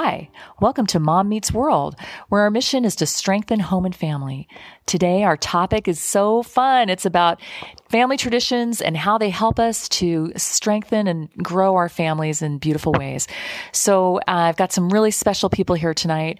Hi, 0.00 0.30
welcome 0.60 0.86
to 0.86 1.00
Mom 1.00 1.28
Meets 1.28 1.50
World, 1.50 1.96
where 2.28 2.42
our 2.42 2.52
mission 2.52 2.84
is 2.84 2.94
to 2.94 3.04
strengthen 3.04 3.58
home 3.58 3.84
and 3.84 3.92
family. 3.92 4.46
Today, 4.86 5.24
our 5.24 5.36
topic 5.36 5.88
is 5.88 5.98
so 5.98 6.44
fun. 6.44 6.88
It's 6.88 7.04
about 7.04 7.40
family 7.90 8.16
traditions 8.16 8.80
and 8.80 8.96
how 8.96 9.18
they 9.18 9.28
help 9.28 9.58
us 9.58 9.88
to 9.88 10.30
strengthen 10.36 11.08
and 11.08 11.28
grow 11.42 11.74
our 11.74 11.88
families 11.88 12.42
in 12.42 12.58
beautiful 12.58 12.92
ways. 12.92 13.26
So, 13.72 14.18
uh, 14.18 14.22
I've 14.28 14.56
got 14.56 14.70
some 14.72 14.88
really 14.88 15.10
special 15.10 15.50
people 15.50 15.74
here 15.74 15.94
tonight. 15.94 16.38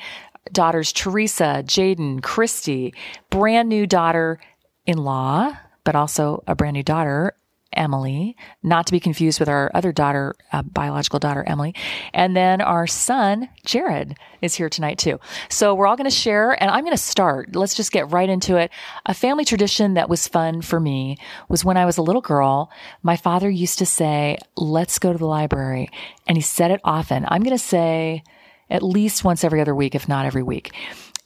Daughters 0.52 0.92
Teresa, 0.92 1.64
Jaden, 1.66 2.22
Christy, 2.22 2.94
brand 3.28 3.68
new 3.68 3.88
daughter 3.88 4.38
in 4.86 4.98
law, 4.98 5.52
but 5.82 5.96
also 5.96 6.44
a 6.46 6.54
brand 6.54 6.74
new 6.74 6.84
daughter, 6.84 7.34
Emily, 7.72 8.36
not 8.62 8.86
to 8.86 8.92
be 8.92 9.00
confused 9.00 9.40
with 9.40 9.48
our 9.48 9.70
other 9.74 9.92
daughter, 9.92 10.34
uh, 10.52 10.62
biological 10.62 11.18
daughter, 11.18 11.44
Emily. 11.46 11.74
And 12.14 12.36
then 12.36 12.60
our 12.60 12.86
son, 12.86 13.48
Jared, 13.64 14.16
is 14.40 14.54
here 14.54 14.68
tonight 14.68 14.98
too. 14.98 15.20
So 15.48 15.74
we're 15.74 15.86
all 15.86 15.96
going 15.96 16.08
to 16.08 16.16
share, 16.16 16.60
and 16.60 16.70
I'm 16.70 16.84
going 16.84 16.96
to 16.96 17.02
start. 17.02 17.54
Let's 17.54 17.74
just 17.74 17.92
get 17.92 18.10
right 18.10 18.28
into 18.28 18.56
it. 18.56 18.70
A 19.06 19.14
family 19.14 19.44
tradition 19.44 19.94
that 19.94 20.08
was 20.08 20.28
fun 20.28 20.62
for 20.62 20.80
me 20.80 21.18
was 21.48 21.64
when 21.64 21.76
I 21.76 21.84
was 21.84 21.98
a 21.98 22.02
little 22.02 22.22
girl, 22.22 22.70
my 23.02 23.16
father 23.16 23.50
used 23.50 23.78
to 23.78 23.86
say, 23.86 24.38
let's 24.56 24.98
go 24.98 25.12
to 25.12 25.18
the 25.18 25.26
library. 25.26 25.90
And 26.26 26.36
he 26.36 26.42
said 26.42 26.70
it 26.70 26.80
often. 26.84 27.26
I'm 27.28 27.42
going 27.42 27.56
to 27.56 27.62
say 27.62 28.22
at 28.70 28.82
least 28.82 29.24
once 29.24 29.44
every 29.44 29.60
other 29.60 29.74
week, 29.74 29.94
if 29.94 30.08
not 30.08 30.26
every 30.26 30.42
week. 30.42 30.72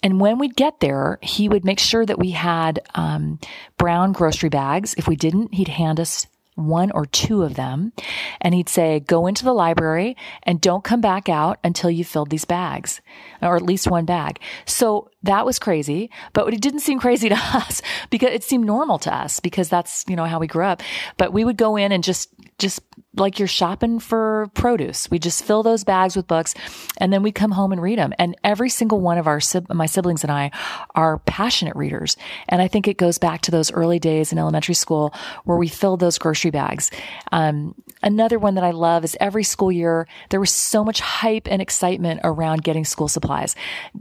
And 0.03 0.21
when 0.21 0.39
we'd 0.39 0.57
get 0.57 0.81
there, 0.81 1.19
he 1.23 1.49
would 1.49 1.65
make 1.65 1.79
sure 1.79 2.05
that 2.05 2.19
we 2.19 2.33
had 2.33 2.81
um, 2.95 3.39
brown 3.79 4.13
grocery 4.13 4.49
bags. 4.49 4.95
If 4.99 5.07
we 5.07 5.17
didn't, 5.17 5.55
he'd 5.55 5.69
hand 5.69 6.01
us 6.01 6.27
one 6.55 6.91
or 6.91 7.07
two 7.07 7.43
of 7.43 7.55
them. 7.55 7.93
And 8.41 8.55
he'd 8.55 8.69
say, 8.69 9.01
go 9.01 9.27
into 9.27 9.45
the 9.45 9.55
library 9.55 10.17
and 10.43 10.61
don't 10.61 10.85
come 10.85 11.01
back 11.01 11.29
out 11.29 11.59
until 11.65 11.91
you 11.91 12.05
filled 12.05 12.31
these 12.31 12.45
bags, 12.45 13.01
or 13.41 13.57
at 13.57 13.63
least 13.63 13.91
one 13.91 14.05
bag. 14.05 14.39
So 14.67 15.09
that 15.25 15.47
was 15.47 15.59
crazy, 15.59 16.11
but 16.33 16.53
it 16.53 16.61
didn't 16.61 16.81
seem 16.81 16.99
crazy 16.99 17.29
to 17.29 17.35
us 17.55 17.83
because 18.11 18.31
it 18.31 18.43
seemed 18.43 18.65
normal 18.65 18.99
to 19.01 19.15
us 19.15 19.41
because 19.41 19.69
that's, 19.69 20.05
you 20.09 20.17
know, 20.17 20.25
how 20.25 20.39
we 20.39 20.47
grew 20.47 20.65
up. 20.65 20.83
But 21.17 21.33
we 21.33 21.45
would 21.45 21.57
go 21.57 21.77
in 21.77 21.93
and 21.93 22.03
just, 22.03 22.31
just 22.59 22.81
like 23.17 23.39
you're 23.39 23.49
shopping 23.49 23.99
for 23.99 24.49
produce. 24.55 25.11
We 25.11 25.19
just 25.19 25.45
fill 25.45 25.63
those 25.63 25.85
bags 25.85 26.17
with 26.17 26.27
books 26.27 26.55
and 26.99 27.13
then 27.13 27.23
we 27.23 27.31
come 27.31 27.51
home 27.51 27.73
and 27.73 27.83
read 27.83 27.99
them. 27.99 28.13
And 28.19 28.37
every 28.43 28.71
single 28.71 29.01
one 29.01 29.19
of 29.19 29.27
our, 29.27 29.41
my 29.71 29.87
siblings 29.87 30.25
and 30.25 30.33
I 30.33 30.51
are 30.95 31.19
passionate 31.19 31.77
readers. 31.77 32.17
And 32.49 32.63
I 32.63 32.69
think 32.69 32.89
it 32.89 32.97
goes 32.97 33.19
back 33.19 33.43
to 33.43 33.51
those 33.51 33.71
early 33.73 33.99
days 33.99 34.33
in 34.33 34.39
elementary 34.39 34.75
school 34.75 35.15
where 35.45 35.59
we 35.59 35.69
filled 35.69 36.01
those 36.01 36.19
grocery 36.19 36.51
bags. 36.51 36.91
Um, 37.31 37.75
another 38.03 38.39
one 38.39 38.55
that 38.55 38.65
I 38.65 38.71
love 38.71 39.05
is 39.05 39.17
every 39.21 39.45
school 39.45 39.73
year, 39.73 40.07
there 40.31 40.41
was 40.41 40.51
so 40.51 40.85
much 40.85 41.01
hype 41.01 41.49
and 41.51 41.63
excitement 41.63 42.21
around 42.25 42.63
getting 42.65 42.85
school 42.85 43.09
supplies. 43.09 43.55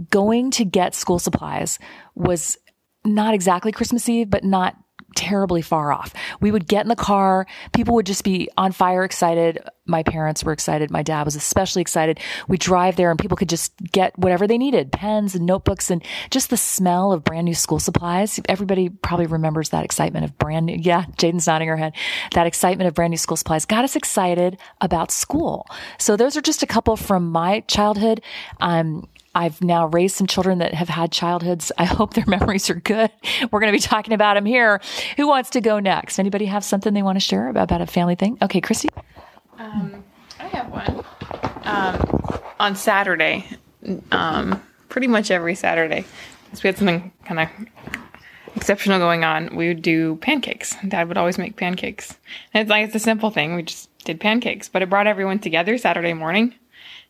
Going 0.10 0.52
to 0.52 0.66
get 0.66 0.96
school 0.96 1.20
supplies 1.20 1.80
was 2.16 2.58
not 3.04 3.34
exactly 3.34 3.72
Christmas 3.72 4.08
Eve, 4.08 4.30
but 4.30 4.44
not 4.44 4.76
terribly 5.16 5.62
far 5.62 5.92
off. 5.92 6.14
We 6.40 6.52
would 6.52 6.68
get 6.68 6.82
in 6.82 6.90
the 6.90 6.96
car. 6.96 7.48
People 7.74 7.96
would 7.96 8.06
just 8.06 8.24
be 8.24 8.50
on 8.58 8.72
fire 8.72 9.04
excited. 9.04 9.60
My 9.86 10.04
parents 10.04 10.44
were 10.44 10.54
excited. 10.54 10.92
My 10.92 11.04
dad 11.04 11.24
was 11.24 11.36
especially 11.36 11.82
excited. 11.82 12.20
We 12.48 12.58
drive 12.58 12.96
there 12.96 13.10
and 13.10 13.20
people 13.20 13.36
could 13.36 13.50
just 13.50 13.74
get 13.92 14.18
whatever 14.18 14.48
they 14.48 14.58
needed, 14.58 14.92
pens 14.92 15.36
and 15.36 15.46
notebooks 15.46 15.90
and 15.92 16.04
just 16.30 16.50
the 16.50 16.58
smell 16.58 17.12
of 17.12 17.24
brand 17.24 17.46
new 17.46 17.56
school 17.56 17.80
supplies. 17.80 18.40
Everybody 18.48 18.90
probably 18.90 19.26
remembers 19.26 19.70
that 19.70 19.84
excitement 19.84 20.24
of 20.26 20.38
brand 20.38 20.68
new. 20.68 20.78
Yeah. 20.80 21.06
Jaden's 21.18 21.48
nodding 21.48 21.68
her 21.68 21.78
head. 21.78 21.94
That 22.34 22.48
excitement 22.48 22.88
of 22.88 22.94
brand 22.94 23.12
new 23.12 23.18
school 23.18 23.38
supplies 23.38 23.66
got 23.66 23.84
us 23.84 23.96
excited 23.96 24.58
about 24.80 25.12
school. 25.12 25.66
So 25.98 26.16
those 26.16 26.38
are 26.38 26.42
just 26.42 26.64
a 26.64 26.68
couple 26.68 26.96
from 26.96 27.32
my 27.32 27.62
childhood. 27.62 28.22
Um, 28.60 29.08
I've 29.34 29.62
now 29.62 29.88
raised 29.88 30.16
some 30.16 30.28
children 30.28 30.58
that 30.60 30.74
have 30.74 30.90
had 30.90 31.12
childhoods. 31.12 31.72
I 31.78 31.86
hope 31.86 32.14
their 32.14 32.26
memories 32.28 32.70
are 32.70 32.76
good. 32.76 33.10
We're 33.50 33.60
going 33.60 33.72
to 33.72 33.78
be 33.78 33.82
talking 33.82 34.14
about 34.14 34.36
them 34.36 34.46
here. 34.46 34.82
Who 35.18 35.28
wants 35.28 35.52
to 35.52 35.62
go 35.62 35.80
next? 35.80 36.20
Anybody 36.20 36.46
have 36.46 36.64
something 36.64 36.94
they 36.94 37.04
want 37.04 37.16
to 37.16 37.22
share 37.22 37.48
about, 37.48 37.64
about 37.64 37.82
a 37.82 37.88
family 37.88 38.16
thing? 38.16 38.38
Okay, 38.42 38.62
Christy. 38.62 38.90
Um, 39.58 40.04
I 40.40 40.48
have 40.48 40.70
one. 40.70 41.06
Um, 41.64 42.42
on 42.60 42.76
Saturday, 42.76 43.46
um, 44.12 44.62
pretty 44.90 45.08
much 45.08 45.32
every 45.32 45.56
Saturday, 45.56 46.06
because 46.46 46.64
we 46.64 46.68
had 46.68 46.78
something 46.78 47.12
kind 47.26 47.40
of 47.40 47.50
exceptional 48.56 49.00
going 49.00 49.24
on, 49.24 49.56
we 49.56 49.70
would 49.70 49.82
do 49.82 50.18
pancakes. 50.18 50.76
Dad 50.88 51.08
would 51.08 51.18
always 51.18 51.38
make 51.38 51.56
pancakes. 51.56 52.18
And 52.54 52.62
it's 52.62 52.70
like 52.70 52.86
it's 52.86 52.96
a 52.96 53.00
simple 53.00 53.30
thing. 53.30 53.56
We 53.56 53.64
just 53.64 53.90
did 54.04 54.20
pancakes, 54.20 54.68
but 54.68 54.82
it 54.82 54.90
brought 54.90 55.08
everyone 55.08 55.40
together 55.40 55.78
Saturday 55.78 56.14
morning 56.14 56.56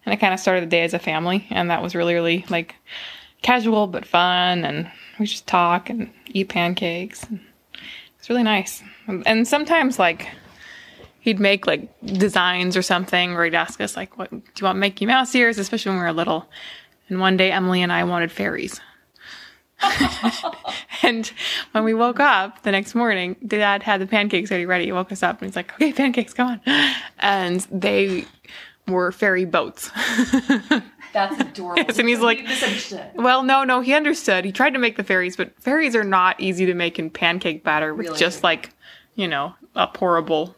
and 0.06 0.14
I 0.14 0.16
kind 0.16 0.34
of 0.34 0.40
started 0.40 0.64
the 0.64 0.68
day 0.68 0.84
as 0.84 0.94
a 0.94 1.00
family, 1.00 1.48
and 1.50 1.70
that 1.70 1.82
was 1.82 1.96
really, 1.96 2.14
really 2.14 2.46
like 2.50 2.76
casual 3.42 3.88
but 3.88 4.06
fun, 4.06 4.66
and 4.66 4.90
we 5.20 5.26
just 5.26 5.48
talk 5.48 5.90
and 5.90 6.12
eat 6.28 6.50
pancakes. 6.50 7.24
And 7.24 7.40
it's 8.18 8.30
really 8.30 8.44
nice. 8.44 8.84
And 9.08 9.48
sometimes 9.48 10.00
like 10.00 10.30
he'd 11.20 11.40
make 11.40 11.68
like 11.68 11.90
designs 12.06 12.76
or 12.76 12.82
something, 12.82 13.34
or 13.34 13.44
he'd 13.44 13.56
ask 13.56 13.80
us 13.82 13.96
like, 13.96 14.18
"What 14.18 14.30
do 14.32 14.42
you 14.60 14.66
want 14.66 14.80
Mickey 14.80 15.06
Mouse 15.06 15.34
ears?" 15.36 15.58
Especially 15.58 15.92
when 15.92 16.00
we 16.00 16.06
were 16.06 16.14
little. 16.14 16.50
And 17.10 17.20
one 17.20 17.38
day 17.38 17.52
Emily 17.52 17.82
and 17.82 17.92
I 17.92 18.04
wanted 18.04 18.32
fairies. 18.32 18.80
and 21.02 21.32
when 21.72 21.84
we 21.84 21.94
woke 21.94 22.20
up 22.20 22.62
the 22.64 22.72
next 22.72 22.94
morning, 22.94 23.36
Dad 23.46 23.82
had 23.84 24.00
the 24.00 24.06
pancakes 24.06 24.52
already 24.52 24.66
ready. 24.66 24.86
He 24.86 24.92
woke 24.92 25.12
us 25.12 25.24
up 25.24 25.42
and 25.42 25.50
he's 25.50 25.56
like, 25.56 25.74
"Okay, 25.74 25.94
pancakes, 25.94 26.34
come 26.34 26.60
on!" 26.66 26.92
And 27.20 27.62
they 27.72 28.26
were 28.88 29.12
ferry 29.12 29.46
boats. 29.46 29.90
That's 31.14 31.40
adorable. 31.40 31.84
yes, 31.86 32.00
and 32.00 32.08
he's 32.08 32.19
like, 32.19 32.46
well, 33.16 33.44
no, 33.44 33.64
no, 33.64 33.81
he 33.81 33.94
understood. 33.94 34.46
He 34.46 34.52
tried 34.52 34.72
to 34.72 34.80
make 34.80 34.97
the 34.97 35.03
fairies, 35.03 35.36
but 35.36 35.52
fairies 35.62 35.96
are 35.96 36.03
not 36.03 36.40
easy 36.40 36.66
to 36.66 36.74
make 36.74 37.00
in 37.00 37.09
pancake 37.09 37.64
batter 37.64 37.94
with 37.94 38.08
really? 38.08 38.20
just 38.20 38.44
like, 38.44 38.70
you 39.16 39.28
know, 39.28 39.53
a 39.75 39.88
pourable 39.88 40.56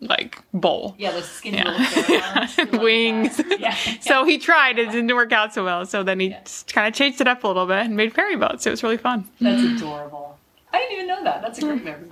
like 0.00 0.42
bowl. 0.52 0.96
Yeah, 0.98 1.12
the 1.12 1.22
skinny 1.22 1.58
yeah. 1.58 2.56
wings. 2.72 3.40
Yeah. 3.58 3.74
so 4.00 4.24
he 4.24 4.38
tried. 4.38 4.78
It 4.78 4.90
didn't 4.90 5.14
work 5.14 5.32
out 5.32 5.54
so 5.54 5.64
well. 5.64 5.86
So 5.86 6.02
then 6.02 6.18
he 6.18 6.30
yeah. 6.30 6.42
kind 6.66 6.88
of 6.88 6.94
changed 6.94 7.20
it 7.20 7.28
up 7.28 7.44
a 7.44 7.46
little 7.46 7.66
bit 7.66 7.78
and 7.78 7.96
made 7.96 8.12
fairy 8.12 8.36
boats. 8.36 8.66
It 8.66 8.70
was 8.70 8.82
really 8.82 8.96
fun. 8.96 9.28
That's 9.40 9.62
adorable. 9.62 10.38
I 10.72 10.78
didn't 10.78 10.92
even 10.94 11.06
know 11.06 11.22
that. 11.24 11.42
That's 11.42 11.58
a 11.58 11.62
great 11.62 11.84
memory. 11.84 12.08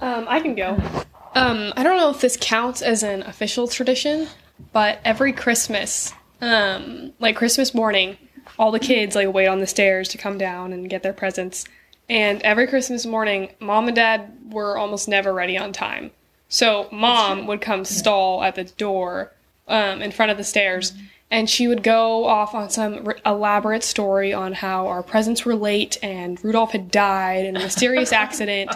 Um, 0.00 0.26
I 0.28 0.40
can 0.40 0.54
go. 0.54 0.80
Um, 1.34 1.72
I 1.76 1.82
don't 1.82 1.98
know 1.98 2.08
if 2.08 2.20
this 2.20 2.38
counts 2.40 2.80
as 2.80 3.02
an 3.02 3.22
official 3.22 3.68
tradition, 3.68 4.28
but 4.72 5.00
every 5.04 5.32
Christmas, 5.32 6.12
um, 6.40 7.12
like 7.18 7.36
Christmas 7.36 7.74
morning, 7.74 8.16
all 8.58 8.70
the 8.70 8.78
kids 8.78 9.14
like 9.14 9.32
wait 9.32 9.46
on 9.46 9.60
the 9.60 9.66
stairs 9.66 10.08
to 10.08 10.18
come 10.18 10.38
down 10.38 10.72
and 10.72 10.88
get 10.88 11.02
their 11.02 11.12
presents. 11.12 11.64
And 12.08 12.40
every 12.42 12.66
Christmas 12.66 13.04
morning, 13.04 13.50
mom 13.58 13.88
and 13.88 13.96
dad 13.96 14.38
were 14.50 14.78
almost 14.78 15.08
never 15.08 15.32
ready 15.32 15.58
on 15.58 15.72
time. 15.72 16.12
So 16.48 16.88
mom 16.92 17.46
would 17.48 17.60
come 17.60 17.84
stall 17.84 18.42
at 18.42 18.54
the 18.54 18.64
door 18.64 19.32
um, 19.66 20.00
in 20.00 20.12
front 20.12 20.30
of 20.30 20.38
the 20.38 20.44
stairs, 20.44 20.92
and 21.30 21.50
she 21.50 21.66
would 21.66 21.82
go 21.82 22.24
off 22.24 22.54
on 22.54 22.70
some 22.70 23.06
r- 23.06 23.16
elaborate 23.26 23.82
story 23.82 24.32
on 24.32 24.52
how 24.52 24.86
our 24.86 25.02
presents 25.02 25.44
were 25.44 25.56
late 25.56 25.98
and 26.02 26.42
Rudolph 26.44 26.72
had 26.72 26.90
died 26.90 27.44
in 27.46 27.56
a 27.56 27.60
mysterious 27.60 28.12
accident, 28.24 28.70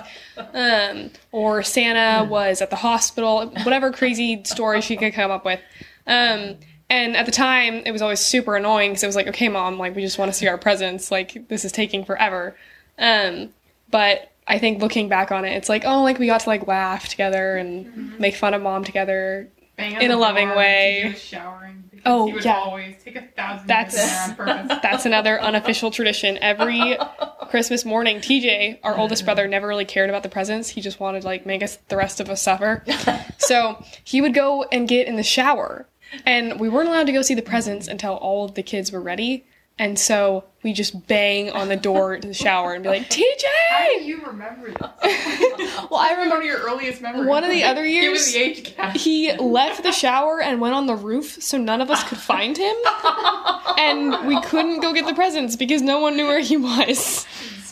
um, 0.52 1.10
or 1.30 1.62
Santa 1.62 2.24
was 2.28 2.60
at 2.60 2.70
the 2.70 2.76
hospital, 2.76 3.46
whatever 3.62 3.92
crazy 3.92 4.42
story 4.44 4.80
she 4.80 4.96
could 4.96 5.14
come 5.14 5.30
up 5.30 5.44
with. 5.44 5.60
Um, 6.06 6.56
and 6.88 7.16
at 7.16 7.24
the 7.24 7.32
time, 7.32 7.82
it 7.86 7.92
was 7.92 8.02
always 8.02 8.18
super 8.18 8.56
annoying 8.56 8.90
because 8.90 9.04
it 9.04 9.06
was 9.06 9.16
like, 9.16 9.28
okay, 9.28 9.48
mom, 9.48 9.78
like 9.78 9.94
we 9.94 10.02
just 10.02 10.18
want 10.18 10.32
to 10.32 10.36
see 10.36 10.48
our 10.48 10.58
presents. 10.58 11.12
Like 11.12 11.46
this 11.48 11.64
is 11.64 11.70
taking 11.70 12.04
forever. 12.04 12.56
Um, 12.98 13.50
but 13.92 14.32
I 14.48 14.58
think 14.58 14.82
looking 14.82 15.08
back 15.08 15.30
on 15.30 15.44
it, 15.44 15.52
it's 15.52 15.68
like, 15.68 15.84
oh, 15.84 16.02
like 16.02 16.18
we 16.18 16.26
got 16.26 16.40
to 16.40 16.48
like 16.48 16.66
laugh 16.66 17.08
together 17.08 17.56
and 17.56 17.86
mm-hmm. 17.86 18.20
make 18.20 18.34
fun 18.34 18.54
of 18.54 18.62
mom 18.62 18.82
together 18.82 19.48
in 19.78 20.10
a 20.10 20.16
loving 20.16 20.48
way. 20.50 21.14
Showering. 21.16 21.84
Oh 22.06 22.26
he 22.26 22.32
would 22.34 22.44
yeah. 22.44 22.54
Always 22.54 23.02
take 23.02 23.16
a 23.16 23.22
thousand. 23.22 23.66
That's 23.66 23.94
that's 24.36 25.06
another 25.06 25.40
unofficial 25.40 25.90
tradition. 25.90 26.38
Every 26.38 26.96
Christmas 27.48 27.84
morning, 27.84 28.18
TJ, 28.18 28.78
our 28.82 28.96
oldest 28.96 29.24
brother, 29.24 29.46
never 29.48 29.66
really 29.66 29.84
cared 29.84 30.08
about 30.10 30.22
the 30.22 30.28
presents. 30.28 30.68
He 30.68 30.80
just 30.80 31.00
wanted 31.00 31.24
like 31.24 31.46
make 31.46 31.62
us 31.62 31.76
the 31.88 31.96
rest 31.96 32.20
of 32.20 32.30
us 32.30 32.42
suffer. 32.42 32.84
so 33.38 33.82
he 34.04 34.20
would 34.20 34.34
go 34.34 34.64
and 34.64 34.88
get 34.88 35.06
in 35.06 35.16
the 35.16 35.22
shower, 35.22 35.86
and 36.24 36.58
we 36.60 36.68
weren't 36.68 36.88
allowed 36.88 37.06
to 37.06 37.12
go 37.12 37.22
see 37.22 37.34
the 37.34 37.42
presents 37.42 37.88
until 37.88 38.14
all 38.14 38.44
of 38.44 38.54
the 38.54 38.62
kids 38.62 38.92
were 38.92 39.00
ready. 39.00 39.44
And 39.80 39.98
so 39.98 40.44
we 40.62 40.74
just 40.74 41.06
bang 41.06 41.50
on 41.52 41.68
the 41.68 41.76
door 41.76 42.18
to 42.18 42.28
the 42.28 42.34
shower 42.34 42.74
and 42.74 42.82
be 42.82 42.90
like, 42.90 43.08
TJ! 43.08 43.44
How 43.70 43.86
do 43.86 44.04
you 44.04 44.22
remember 44.26 44.66
this? 44.66 44.76
well, 45.90 45.98
I 45.98 46.10
remember 46.10 46.34
one 46.34 46.42
of 46.42 46.44
your 46.44 46.58
earliest 46.58 47.00
memories. 47.00 47.26
One 47.26 47.44
of 47.44 47.50
the 47.50 47.64
other 47.64 47.86
years, 47.86 48.30
the 48.30 48.40
age 48.40 48.76
gap. 48.76 48.94
he 48.94 49.32
left 49.38 49.82
the 49.82 49.90
shower 49.90 50.42
and 50.42 50.60
went 50.60 50.74
on 50.74 50.86
the 50.86 50.94
roof 50.94 51.42
so 51.42 51.56
none 51.56 51.80
of 51.80 51.90
us 51.90 52.06
could 52.06 52.18
find 52.18 52.58
him. 52.58 52.76
and 53.78 54.26
we 54.26 54.38
couldn't 54.42 54.80
go 54.80 54.92
get 54.92 55.06
the 55.06 55.14
presents 55.14 55.56
because 55.56 55.80
no 55.80 55.98
one 55.98 56.14
knew 56.14 56.26
where 56.26 56.40
he 56.40 56.58
was. 56.58 57.26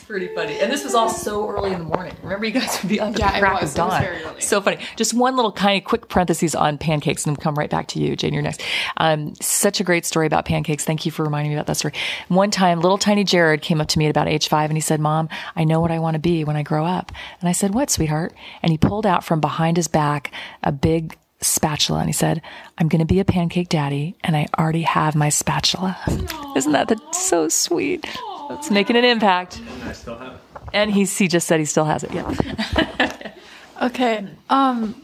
Pretty 0.08 0.28
funny. 0.34 0.58
And 0.58 0.72
this 0.72 0.82
was 0.82 0.94
all 0.94 1.08
so 1.08 1.48
early 1.48 1.72
in 1.72 1.78
the 1.78 1.84
morning. 1.84 2.14
Remember, 2.22 2.46
you 2.46 2.52
guys 2.52 2.82
would 2.82 2.88
be 2.88 2.96
Yeah, 2.96 3.10
the 3.10 3.36
it 3.36 3.40
crack 3.40 3.60
was. 3.60 3.76
of 3.76 3.78
It 3.78 3.82
was 3.82 3.90
dawn. 3.92 4.00
very 4.02 4.22
early. 4.24 4.40
So 4.40 4.60
funny. 4.60 4.78
Just 4.96 5.14
one 5.14 5.36
little 5.36 5.52
kind 5.52 5.78
of 5.80 5.84
quick 5.86 6.08
parentheses 6.08 6.54
on 6.54 6.78
pancakes, 6.78 7.24
and 7.26 7.36
then 7.36 7.40
come 7.42 7.54
right 7.54 7.70
back 7.70 7.86
to 7.88 8.00
you, 8.00 8.16
Jane. 8.16 8.32
You're 8.32 8.42
next. 8.42 8.62
Um, 8.96 9.34
such 9.36 9.78
a 9.80 9.84
great 9.84 10.04
story 10.06 10.26
about 10.26 10.46
pancakes. 10.46 10.84
Thank 10.84 11.06
you 11.06 11.12
for 11.12 11.22
reminding 11.22 11.50
me 11.50 11.56
about 11.56 11.66
that 11.66 11.76
story. 11.76 11.94
One 12.28 12.50
time, 12.50 12.80
little 12.80 12.98
tiny 12.98 13.22
Jared 13.22 13.60
came 13.62 13.80
up 13.80 13.88
to 13.88 13.98
me 13.98 14.06
at 14.06 14.10
about 14.10 14.26
age 14.28 14.48
five, 14.48 14.70
and 14.70 14.76
he 14.76 14.80
said, 14.80 14.98
"Mom, 14.98 15.28
I 15.54 15.64
know 15.64 15.78
what 15.80 15.90
I 15.92 15.98
want 15.98 16.14
to 16.14 16.18
be 16.20 16.42
when 16.42 16.56
I 16.56 16.62
grow 16.62 16.84
up." 16.86 17.12
And 17.40 17.48
I 17.48 17.52
said, 17.52 17.74
"What, 17.74 17.90
sweetheart?" 17.90 18.32
And 18.62 18.72
he 18.72 18.78
pulled 18.78 19.06
out 19.06 19.22
from 19.24 19.40
behind 19.40 19.76
his 19.76 19.88
back 19.88 20.32
a 20.64 20.72
big 20.72 21.16
spatula 21.40 22.00
and 22.00 22.08
he 22.08 22.12
said, 22.12 22.42
I'm 22.78 22.88
going 22.88 22.98
to 22.98 23.04
be 23.06 23.20
a 23.20 23.24
pancake 23.24 23.68
daddy 23.68 24.16
and 24.24 24.36
I 24.36 24.48
already 24.58 24.82
have 24.82 25.14
my 25.14 25.28
spatula. 25.28 25.96
Isn't 26.56 26.72
that 26.72 26.88
the, 26.88 27.00
so 27.12 27.48
sweet? 27.48 28.04
It's 28.50 28.70
making 28.70 28.96
an 28.96 29.04
impact. 29.04 29.60
I 29.84 29.92
still 29.92 30.18
have 30.18 30.34
it. 30.34 30.40
And 30.72 30.90
he's, 30.90 31.16
he 31.16 31.28
just 31.28 31.46
said 31.46 31.60
he 31.60 31.66
still 31.66 31.84
has 31.84 32.04
it. 32.04 32.12
Yeah. 32.12 33.22
Okay. 33.80 34.26
Um, 34.50 34.94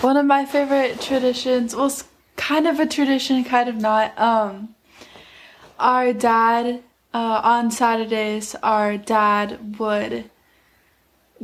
one 0.00 0.16
of 0.16 0.26
my 0.26 0.44
favorite 0.44 1.00
traditions 1.00 1.74
was 1.74 2.04
kind 2.36 2.68
of 2.68 2.78
a 2.78 2.86
tradition, 2.86 3.42
kind 3.42 3.68
of 3.68 3.76
not. 3.76 4.16
Um, 4.16 4.76
our 5.80 6.12
dad 6.12 6.84
uh, 7.12 7.40
on 7.42 7.72
Saturdays, 7.72 8.54
our 8.62 8.96
dad 8.96 9.78
would 9.80 10.30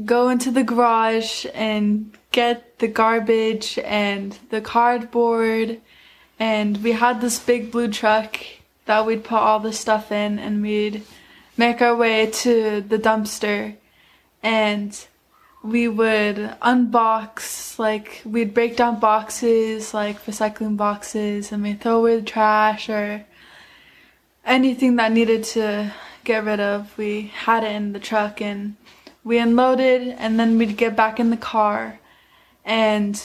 go 0.05 0.29
into 0.29 0.53
the 0.53 0.63
garage 0.63 1.47
and 1.53 2.17
get 2.31 2.79
the 2.79 2.89
garbage 2.89 3.79
and 3.81 4.39
the 4.51 4.61
cardboard, 4.61 5.81
and 6.39 6.83
we 6.83 6.93
had 6.93 7.21
this 7.21 7.41
big 7.41 7.73
blue 7.73 7.89
truck 7.89 8.39
that 8.87 9.05
we'd 9.05 9.25
put 9.25 9.39
all 9.39 9.59
the 9.59 9.73
stuff 9.73 10.13
in, 10.13 10.39
and 10.39 10.63
we'd 10.63 11.03
make 11.57 11.83
our 11.83 11.95
way 11.97 12.27
to 12.27 12.81
the 12.81 12.99
dumpster, 12.99 13.77
and 14.43 15.07
we 15.63 15.87
would 15.87 16.37
unbox 16.61 17.79
like 17.79 18.21
we'd 18.25 18.53
break 18.53 18.77
down 18.77 18.99
boxes 18.99 19.95
like 19.95 20.25
recycling 20.27 20.77
boxes 20.77 21.53
and 21.53 21.63
we'd 21.63 21.81
throw 21.81 21.99
away 21.99 22.17
the 22.17 22.23
trash 22.23 22.89
or 22.89 23.25
anything 24.45 24.97
that 24.97 25.13
needed 25.13 25.45
to 25.45 25.93
get 26.25 26.45
rid 26.45 26.59
of. 26.59 26.97
We 26.99 27.33
had 27.35 27.63
it 27.63 27.73
in 27.73 27.93
the 27.93 28.01
truck 28.01 28.41
and 28.41 28.77
we 29.23 29.39
unloaded 29.39 30.09
and 30.19 30.39
then 30.39 30.59
we'd 30.59 30.77
get 30.77 30.97
back 30.97 31.21
in 31.21 31.31
the 31.31 31.37
car. 31.37 32.01
And 32.65 33.23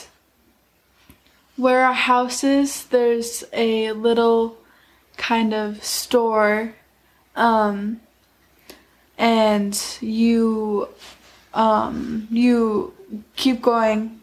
where 1.56 1.84
our 1.84 1.92
house 1.92 2.44
is 2.44 2.84
there's 2.86 3.42
a 3.52 3.90
little 3.92 4.58
kind 5.16 5.52
of 5.52 5.82
store 5.82 6.74
um 7.34 8.00
and 9.18 9.98
you 10.00 10.88
um, 11.52 12.28
you 12.30 12.94
keep 13.36 13.60
going 13.60 14.20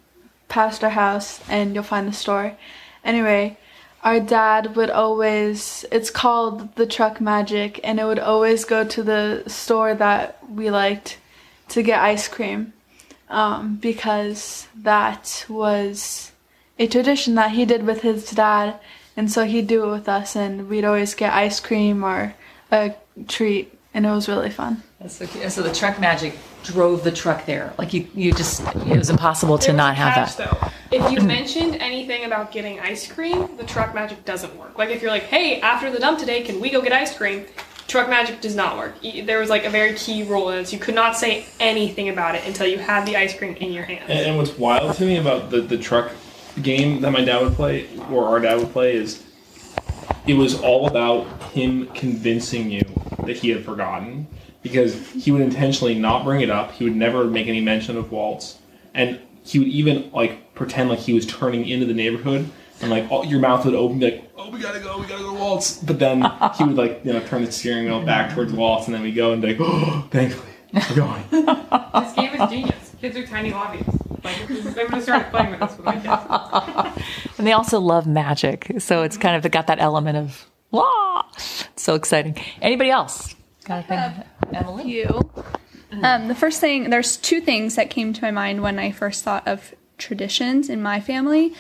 past 0.48 0.84
our 0.84 0.90
house 0.90 1.42
and 1.50 1.76
you'll 1.76 1.84
find 1.84 2.08
the 2.08 2.14
store. 2.14 2.56
Anyway, 3.04 3.58
our 4.04 4.20
dad 4.20 4.76
would 4.76 4.90
always, 4.92 5.84
it's 5.92 6.10
called 6.10 6.76
the 6.76 6.86
Truck 6.86 7.20
Magic, 7.20 7.80
and 7.84 8.00
it 8.00 8.06
would 8.06 8.20
always 8.20 8.64
go 8.64 8.84
to 8.86 9.04
the 9.04 9.44
store 9.48 9.96
that 9.96 10.38
we 10.50 10.70
liked 10.70 11.18
to 11.70 11.82
get 11.82 12.00
ice 12.00 12.28
cream 12.28 12.72
um, 13.30 13.78
because 13.78 14.68
that 14.76 15.46
was 15.50 16.32
a 16.78 16.88
tradition 16.88 17.34
that 17.36 17.52
he 17.52 17.66
did 17.66 17.84
with 17.84 18.02
his 18.02 18.30
dad, 18.30 18.80
and 19.18 19.32
so 19.32 19.44
he'd 19.46 19.68
do 19.68 19.84
it 19.86 19.92
with 19.92 20.08
us, 20.08 20.36
and 20.36 20.70
we'd 20.70 20.86
always 20.86 21.16
get 21.16 21.34
ice 21.34 21.60
cream 21.60 22.04
or 22.04 22.36
a 22.72 22.94
treat, 23.28 23.75
and 23.96 24.06
it 24.06 24.10
was 24.10 24.28
really 24.28 24.50
fun. 24.50 24.84
That's 25.00 25.16
so 25.16 25.26
cute. 25.26 25.50
So 25.52 25.64
the 25.64 25.74
truck 25.74 26.00
magic 26.02 26.38
drove 26.64 27.06
the 27.06 27.12
truck 27.12 27.46
there. 27.46 27.74
Like 27.78 27.94
you, 27.94 28.08
you 28.14 28.34
just, 28.34 28.62
it 28.76 28.98
was 28.98 29.10
impossible 29.10 29.58
to 29.58 29.68
There 29.68 29.74
was 29.74 29.78
not 29.78 29.92
a 29.94 29.96
have 29.96 30.14
catch, 30.14 30.36
that. 30.36 30.52
Though. 30.92 30.98
If 30.98 31.12
you 31.12 31.22
mentioned 31.22 31.78
anything 31.78 32.26
about 32.26 32.52
getting 32.52 32.80
ice 32.82 33.10
cream, 33.10 33.56
the 33.56 33.64
truck 33.64 33.96
magic 33.96 34.26
doesn't 34.26 34.54
work. 34.58 34.78
Like 34.78 34.90
if 34.90 35.02
you're 35.02 35.12
like, 35.12 35.24
"Hey, 35.24 35.62
after 35.62 35.90
the 35.90 35.98
dump 35.98 36.20
today, 36.20 36.44
can 36.44 36.60
we 36.60 36.70
go 36.70 36.82
get 36.82 36.92
ice 36.92 37.18
cream?" 37.18 37.46
Truck 37.88 38.10
magic 38.10 38.42
does 38.42 38.56
not 38.56 38.78
work. 38.78 38.96
There 39.02 39.40
was 39.40 39.50
like 39.50 39.64
a 39.64 39.70
very 39.70 39.94
key 39.94 40.24
rule 40.24 40.50
in 40.50 40.60
it. 40.60 40.68
So 40.68 40.74
you 40.74 40.80
could 40.80 40.96
not 40.96 41.16
say 41.16 41.46
anything 41.60 42.10
about 42.10 42.36
it 42.36 42.46
until 42.46 42.68
you 42.68 42.78
had 42.78 43.06
the 43.06 43.16
ice 43.16 43.38
cream 43.38 43.56
in 43.56 43.72
your 43.72 43.84
hand. 43.84 44.10
And, 44.10 44.28
and 44.28 44.38
what's 44.38 44.58
wild 44.58 44.96
to 44.98 45.06
me 45.06 45.18
about 45.18 45.52
the, 45.52 45.62
the 45.62 45.78
truck 45.78 46.12
game 46.62 47.00
that 47.02 47.12
my 47.12 47.24
dad 47.24 47.42
would 47.44 47.54
play, 47.54 47.88
or 48.12 48.26
our 48.26 48.40
dad 48.40 48.58
would 48.58 48.72
play, 48.72 48.96
is 48.96 49.24
it 50.28 50.34
was 50.34 50.60
all 50.62 50.88
about 50.88 51.28
him 51.54 51.88
convincing 51.94 52.72
you 52.72 52.82
that 53.26 53.38
he 53.38 53.50
had 53.50 53.64
forgotten. 53.64 54.28
Because 54.62 55.10
he 55.12 55.32
would 55.32 55.42
intentionally 55.42 55.94
not 55.94 56.24
bring 56.24 56.42
it 56.42 56.50
up. 56.50 56.72
He 56.72 56.84
would 56.86 56.96
never 56.96 57.26
make 57.26 57.48
any 57.48 57.62
mention 57.62 57.98
of 57.98 58.12
Waltz. 58.12 58.58
And 58.96 59.20
he 59.44 59.60
would 59.60 59.68
even 59.68 60.10
like 60.12 60.56
pretend 60.56 60.90
like 60.90 61.00
he 61.00 61.14
was 61.14 61.26
turning 61.28 61.68
into 61.68 61.86
the 61.86 61.94
neighborhood 61.94 62.50
and 62.82 62.90
like 62.90 63.10
all, 63.12 63.24
your 63.26 63.40
mouth 63.40 63.64
would 63.66 63.76
open 63.76 64.00
be 64.00 64.10
like, 64.12 64.32
Oh 64.36 64.50
we 64.50 64.60
gotta 64.60 64.80
go, 64.80 64.98
we 65.00 65.06
gotta 65.06 65.22
go 65.22 65.34
to 65.34 65.40
Waltz 65.40 65.78
But 65.84 66.00
then 66.00 66.22
he 66.58 66.64
would 66.64 66.76
like, 66.78 67.02
you 67.06 67.14
know, 67.14 67.20
turn 67.22 67.46
the 67.46 67.52
steering 67.52 67.86
wheel 67.86 68.04
back 68.04 68.34
towards 68.34 68.52
Waltz 68.54 68.88
and 68.88 68.96
then 68.96 69.04
we 69.04 69.12
go 69.12 69.34
and 69.34 69.42
be 69.42 69.50
like, 69.50 69.58
Oh 69.60 70.08
thankfully, 70.12 70.52
we're 70.74 70.96
going. 70.96 71.24
This 71.96 72.14
game 72.14 72.42
is 72.42 72.50
genius. 72.50 72.96
Kids 73.00 73.18
are 73.18 73.26
tiny 73.28 73.52
lobbies. 73.52 73.86
Like, 74.24 74.48
this 74.48 74.66
is- 74.66 74.78
I'm 74.78 74.88
gonna 74.88 75.02
start 75.02 75.30
playing 75.30 75.52
with 75.52 75.60
this 75.60 75.78
with 75.78 75.86
my 75.86 75.96
kids. 76.00 77.04
And 77.38 77.46
they 77.48 77.52
also 77.54 77.80
love 77.80 78.08
magic. 78.08 78.72
So 78.80 79.04
it's 79.04 79.16
kind 79.18 79.36
of 79.46 79.50
got 79.52 79.68
that 79.68 79.80
element 79.80 80.18
of, 80.18 80.46
wow, 80.76 81.26
so 81.76 81.96
exciting. 81.96 82.38
Anybody 82.62 82.90
else? 82.90 83.36
Got 83.66 83.86
a 83.86 83.88
thing? 83.88 84.24
Emily? 84.54 84.84
you. 84.84 85.32
Um, 86.04 86.28
the 86.28 86.36
first 86.36 86.60
thing, 86.60 86.90
there's 86.90 87.18
two 87.18 87.42
things 87.42 87.76
that 87.76 87.90
came 87.90 88.14
to 88.14 88.22
my 88.22 88.32
mind 88.32 88.62
when 88.62 88.80
I 88.80 88.92
first 88.92 89.24
thought 89.24 89.48
of 89.48 89.74
traditions 89.98 90.70
in 90.70 90.82
my 90.82 91.00
family. 91.00 91.54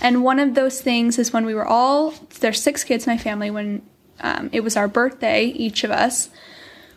And 0.00 0.22
one 0.22 0.38
of 0.38 0.54
those 0.54 0.80
things 0.80 1.18
is 1.18 1.32
when 1.32 1.44
we 1.44 1.54
were 1.54 1.66
all, 1.66 2.14
there's 2.40 2.62
six 2.62 2.84
kids 2.84 3.06
in 3.06 3.12
my 3.12 3.18
family, 3.18 3.50
when 3.50 3.82
um, 4.20 4.50
it 4.52 4.60
was 4.60 4.76
our 4.76 4.88
birthday, 4.88 5.46
each 5.46 5.84
of 5.84 5.90
us, 5.90 6.30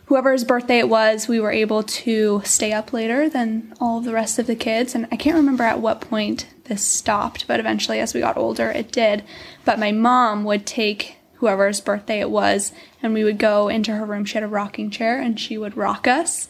whoever's 0.06 0.44
birthday 0.44 0.78
it 0.78 0.88
was, 0.88 1.28
we 1.28 1.40
were 1.40 1.52
able 1.52 1.82
to 1.82 2.42
stay 2.44 2.72
up 2.72 2.92
later 2.92 3.28
than 3.28 3.74
all 3.80 4.00
the 4.00 4.12
rest 4.12 4.38
of 4.38 4.46
the 4.46 4.54
kids. 4.54 4.94
And 4.94 5.08
I 5.10 5.16
can't 5.16 5.36
remember 5.36 5.64
at 5.64 5.80
what 5.80 6.00
point 6.00 6.46
this 6.64 6.84
stopped, 6.84 7.46
but 7.46 7.60
eventually 7.60 8.00
as 8.00 8.14
we 8.14 8.20
got 8.20 8.36
older, 8.36 8.70
it 8.70 8.92
did. 8.92 9.24
But 9.64 9.78
my 9.78 9.92
mom 9.92 10.44
would 10.44 10.66
take 10.66 11.16
whoever's 11.44 11.82
birthday 11.82 12.20
it 12.20 12.30
was, 12.30 12.72
and 13.02 13.12
we 13.12 13.22
would 13.22 13.36
go 13.36 13.68
into 13.68 13.92
her 13.92 14.06
room. 14.06 14.24
She 14.24 14.34
had 14.34 14.42
a 14.42 14.48
rocking 14.48 14.90
chair, 14.90 15.20
and 15.20 15.38
she 15.38 15.58
would 15.58 15.76
rock 15.76 16.08
us. 16.08 16.48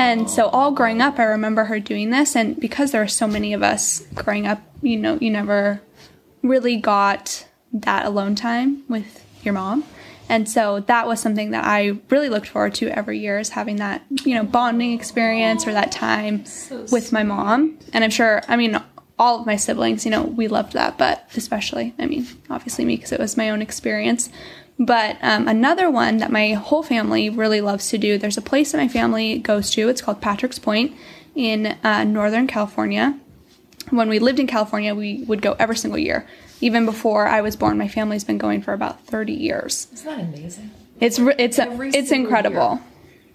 And 0.00 0.28
so, 0.28 0.48
all 0.48 0.72
growing 0.72 1.00
up, 1.00 1.20
I 1.20 1.24
remember 1.24 1.64
her 1.64 1.78
doing 1.78 2.10
this. 2.10 2.34
And 2.34 2.58
because 2.58 2.90
there 2.90 3.00
were 3.00 3.06
so 3.06 3.28
many 3.28 3.52
of 3.52 3.62
us 3.62 4.00
growing 4.12 4.44
up, 4.44 4.60
you 4.82 4.96
know, 4.96 5.18
you 5.20 5.30
never 5.30 5.80
really 6.42 6.76
got 6.76 7.46
that 7.72 8.06
alone 8.06 8.34
time 8.34 8.82
with 8.88 9.24
your 9.44 9.54
mom. 9.54 9.84
And 10.28 10.48
so 10.48 10.80
that 10.80 11.06
was 11.06 11.20
something 11.20 11.52
that 11.52 11.64
I 11.64 11.98
really 12.10 12.28
looked 12.28 12.48
forward 12.48 12.74
to 12.76 12.88
every 12.88 13.20
year 13.20 13.38
is 13.38 13.50
having 13.50 13.76
that, 13.76 14.02
you 14.24 14.34
know, 14.34 14.42
bonding 14.42 14.92
experience 14.92 15.64
or 15.66 15.72
that 15.74 15.92
time 15.92 16.44
with 16.90 17.12
my 17.12 17.22
mom. 17.22 17.78
And 17.92 18.02
I'm 18.02 18.10
sure, 18.10 18.42
I 18.48 18.56
mean, 18.56 18.82
all 19.18 19.40
of 19.40 19.46
my 19.46 19.56
siblings, 19.56 20.04
you 20.04 20.10
know, 20.10 20.22
we 20.22 20.48
loved 20.48 20.72
that, 20.72 20.98
but 20.98 21.28
especially, 21.36 21.94
I 21.98 22.06
mean, 22.06 22.26
obviously 22.50 22.84
me 22.84 22.96
because 22.96 23.12
it 23.12 23.20
was 23.20 23.36
my 23.36 23.50
own 23.50 23.62
experience. 23.62 24.28
But 24.78 25.18
um, 25.22 25.46
another 25.46 25.88
one 25.88 26.16
that 26.18 26.32
my 26.32 26.54
whole 26.54 26.82
family 26.82 27.30
really 27.30 27.60
loves 27.60 27.88
to 27.90 27.98
do, 27.98 28.18
there's 28.18 28.36
a 28.36 28.42
place 28.42 28.72
that 28.72 28.78
my 28.78 28.88
family 28.88 29.38
goes 29.38 29.70
to. 29.72 29.88
It's 29.88 30.02
called 30.02 30.20
Patrick's 30.20 30.58
Point 30.58 30.96
in 31.36 31.78
uh, 31.84 32.04
Northern 32.04 32.48
California 32.48 33.18
when 33.90 34.08
we 34.08 34.18
lived 34.18 34.38
in 34.38 34.46
California, 34.46 34.94
we 34.94 35.24
would 35.24 35.42
go 35.42 35.52
every 35.58 35.76
single 35.76 35.98
year. 35.98 36.26
Even 36.60 36.86
before 36.86 37.26
I 37.26 37.40
was 37.40 37.56
born, 37.56 37.78
my 37.78 37.88
family's 37.88 38.24
been 38.24 38.38
going 38.38 38.62
for 38.62 38.72
about 38.72 39.04
30 39.06 39.32
years. 39.32 39.88
Isn't 39.92 40.06
that 40.06 40.20
amazing? 40.20 40.70
It's 41.00 41.18
it's 41.18 41.58
Every 41.58 41.90
it's 41.90 42.10
incredible. 42.12 42.74
year. 42.74 42.82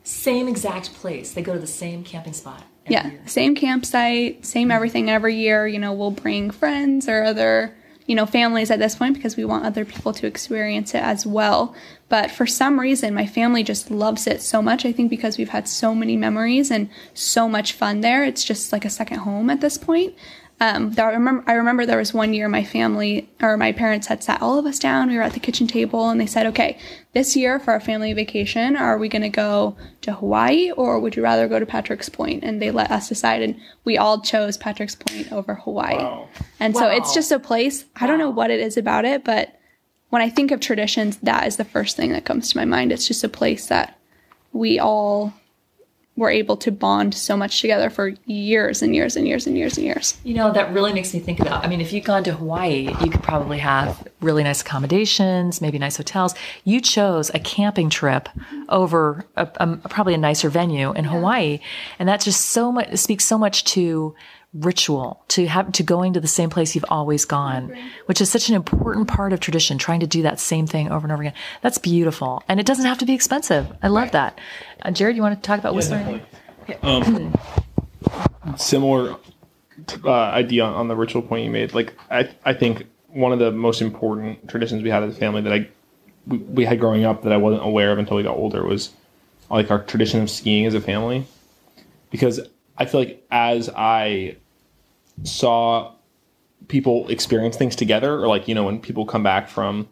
Same 0.03 0.47
exact 0.47 0.93
place. 0.95 1.33
They 1.33 1.41
go 1.41 1.53
to 1.53 1.59
the 1.59 1.67
same 1.67 2.03
camping 2.03 2.33
spot. 2.33 2.63
Yeah, 2.89 3.07
year. 3.07 3.21
same 3.25 3.55
campsite, 3.55 4.45
same 4.45 4.65
mm-hmm. 4.65 4.71
everything 4.71 5.09
every 5.09 5.35
year. 5.35 5.67
You 5.67 5.79
know, 5.79 5.93
we'll 5.93 6.11
bring 6.11 6.51
friends 6.51 7.07
or 7.07 7.23
other, 7.23 7.75
you 8.05 8.15
know, 8.15 8.25
families 8.25 8.71
at 8.71 8.79
this 8.79 8.95
point 8.95 9.15
because 9.15 9.37
we 9.37 9.45
want 9.45 9.65
other 9.65 9.85
people 9.85 10.13
to 10.13 10.27
experience 10.27 10.93
it 10.93 11.03
as 11.03 11.25
well. 11.25 11.75
But 12.09 12.31
for 12.31 12.47
some 12.47 12.79
reason, 12.79 13.13
my 13.13 13.27
family 13.27 13.63
just 13.63 13.91
loves 13.91 14.25
it 14.25 14.41
so 14.41 14.61
much. 14.61 14.85
I 14.85 14.91
think 14.91 15.09
because 15.09 15.37
we've 15.37 15.49
had 15.49 15.67
so 15.67 15.93
many 15.93 16.17
memories 16.17 16.71
and 16.71 16.89
so 17.13 17.47
much 17.47 17.73
fun 17.73 18.01
there, 18.01 18.23
it's 18.23 18.43
just 18.43 18.71
like 18.71 18.85
a 18.85 18.89
second 18.89 19.19
home 19.19 19.49
at 19.49 19.61
this 19.61 19.77
point. 19.77 20.15
Um, 20.61 20.93
I 20.97 21.13
remember, 21.13 21.43
I 21.47 21.53
remember 21.53 21.85
there 21.85 21.97
was 21.97 22.13
one 22.13 22.33
year 22.33 22.49
my 22.49 22.65
family 22.65 23.29
or 23.41 23.55
my 23.55 23.71
parents 23.71 24.07
had 24.07 24.23
sat 24.23 24.41
all 24.41 24.59
of 24.59 24.65
us 24.65 24.77
down. 24.77 25.09
We 25.09 25.15
were 25.15 25.21
at 25.21 25.33
the 25.33 25.39
kitchen 25.39 25.67
table 25.67 26.09
and 26.09 26.19
they 26.19 26.25
said, 26.25 26.45
"Okay, 26.47 26.77
this 27.13 27.35
year 27.35 27.59
for 27.59 27.71
our 27.71 27.79
family 27.79 28.11
vacation, 28.11 28.75
are 28.75 28.97
we 28.97 29.07
going 29.07 29.21
to 29.21 29.29
go 29.29 29.77
to 30.01 30.11
Hawaii 30.11 30.71
or 30.71 30.99
would 30.99 31.15
you 31.15 31.23
rather 31.23 31.47
go 31.47 31.59
to 31.59 31.65
Patrick's 31.65 32.09
Point?" 32.09 32.43
And 32.43 32.61
they 32.61 32.71
let 32.71 32.91
us 32.91 33.07
decide, 33.07 33.41
and 33.41 33.59
we 33.85 33.97
all 33.97 34.21
chose 34.21 34.57
Patrick's 34.57 34.95
Point 34.95 35.31
over 35.31 35.55
Hawaii. 35.55 35.95
Wow. 35.95 36.27
And 36.59 36.75
so 36.75 36.89
it's 36.89 37.13
just 37.13 37.31
a 37.31 37.39
place. 37.39 37.85
I 37.95 38.05
don't 38.05 38.19
know 38.19 38.29
what 38.29 38.51
it 38.51 38.59
is 38.59 38.75
about 38.75 39.05
it, 39.05 39.23
but 39.23 39.57
when 40.09 40.21
I 40.21 40.29
think 40.29 40.51
of 40.51 40.59
traditions, 40.59 41.17
that 41.17 41.47
is 41.47 41.55
the 41.55 41.63
first 41.63 41.95
thing 41.95 42.11
that 42.11 42.25
comes 42.25 42.49
to 42.51 42.57
my 42.57 42.65
mind. 42.65 42.91
It's 42.91 43.07
just 43.07 43.23
a 43.23 43.29
place 43.29 43.67
that 43.67 43.97
we 44.51 44.79
all 44.79 45.33
were 46.19 46.29
able 46.29 46.57
to 46.57 46.71
bond 46.71 47.15
so 47.15 47.37
much 47.37 47.61
together 47.61 47.89
for 47.89 48.09
years 48.25 48.81
and 48.81 48.93
years 48.93 49.15
and 49.15 49.25
years 49.25 49.47
and 49.47 49.57
years 49.57 49.77
and 49.77 49.85
years. 49.85 50.17
You 50.25 50.33
know, 50.33 50.51
that 50.51 50.73
really 50.73 50.91
makes 50.91 51.13
me 51.13 51.19
think 51.21 51.39
about. 51.39 51.63
I 51.63 51.69
mean, 51.69 51.79
if 51.79 51.93
you'd 51.93 52.03
gone 52.03 52.25
to 52.25 52.33
Hawaii, 52.33 52.93
you 53.01 53.09
could 53.09 53.23
probably 53.23 53.57
have 53.59 54.05
really 54.19 54.43
nice 54.43 54.61
accommodations, 54.61 55.61
maybe 55.61 55.79
nice 55.79 55.95
hotels. 55.95 56.35
You 56.65 56.81
chose 56.81 57.31
a 57.33 57.39
camping 57.39 57.89
trip 57.89 58.27
over 58.67 59.25
a, 59.37 59.47
a, 59.55 59.77
probably 59.89 60.13
a 60.13 60.17
nicer 60.17 60.49
venue 60.49 60.91
in 60.91 61.05
Hawaii, 61.05 61.59
and 61.97 62.09
that 62.09 62.19
just 62.19 62.47
so 62.47 62.71
much 62.71 62.95
speaks 62.97 63.25
so 63.25 63.37
much 63.37 63.63
to 63.63 64.13
ritual 64.53 65.23
to 65.27 65.45
have 65.45 65.71
to 65.71 65.83
going 65.83 66.13
to 66.13 66.19
the 66.19 66.27
same 66.27 66.49
place 66.49 66.73
you've 66.73 66.85
always 66.89 67.23
gone 67.23 67.71
which 68.07 68.19
is 68.19 68.29
such 68.31 68.49
an 68.49 68.55
important 68.55 69.07
part 69.07 69.31
of 69.31 69.39
tradition 69.39 69.77
trying 69.77 69.99
to 69.99 70.07
do 70.07 70.23
that 70.23 70.39
same 70.39 70.65
thing 70.65 70.89
over 70.89 71.05
and 71.05 71.11
over 71.11 71.21
again. 71.21 71.35
That's 71.61 71.77
beautiful. 71.77 72.43
And 72.47 72.59
it 72.59 72.65
doesn't 72.65 72.85
have 72.85 72.97
to 72.99 73.05
be 73.05 73.13
expensive. 73.13 73.67
I 73.83 73.87
love 73.87 74.11
that. 74.11 74.39
Uh, 74.81 74.91
jared 74.91 75.15
you 75.15 75.21
want 75.21 75.41
to 75.41 75.47
talk 75.47 75.59
about 75.59 75.75
whistling? 75.75 76.21
Um, 76.81 77.33
similar 78.57 79.17
uh, 80.03 80.11
idea 80.11 80.63
on 80.63 80.87
the 80.87 80.95
ritual 80.95 81.21
point 81.21 81.45
you 81.45 81.51
made. 81.51 81.73
Like 81.73 81.93
I, 82.09 82.29
I 82.43 82.53
think 82.53 82.87
one 83.07 83.31
of 83.31 83.39
the 83.39 83.51
most 83.51 83.81
important 83.81 84.49
traditions 84.49 84.83
we 84.83 84.89
had 84.89 85.03
as 85.03 85.15
a 85.15 85.19
family 85.19 85.41
that 85.41 85.53
I 85.53 85.69
we, 86.27 86.37
we 86.37 86.65
had 86.65 86.79
growing 86.79 87.05
up 87.05 87.23
that 87.23 87.31
I 87.31 87.37
wasn't 87.37 87.63
aware 87.63 87.91
of 87.91 87.99
until 87.99 88.17
we 88.17 88.23
got 88.23 88.35
older 88.35 88.65
was 88.65 88.91
like 89.49 89.71
our 89.71 89.83
tradition 89.83 90.21
of 90.21 90.29
skiing 90.29 90.65
as 90.65 90.73
a 90.73 90.81
family. 90.81 91.25
Because 92.11 92.39
I 92.79 92.85
feel 92.85 93.01
like 93.01 93.25
as 93.29 93.69
I 93.69 94.37
saw 95.23 95.93
people 96.67 97.09
experience 97.09 97.57
things 97.57 97.75
together, 97.75 98.13
or 98.13 98.27
like 98.27 98.47
you 98.47 98.55
know 98.55 98.63
when 98.63 98.79
people 98.79 99.05
come 99.05 99.21
back 99.21 99.49
from 99.49 99.89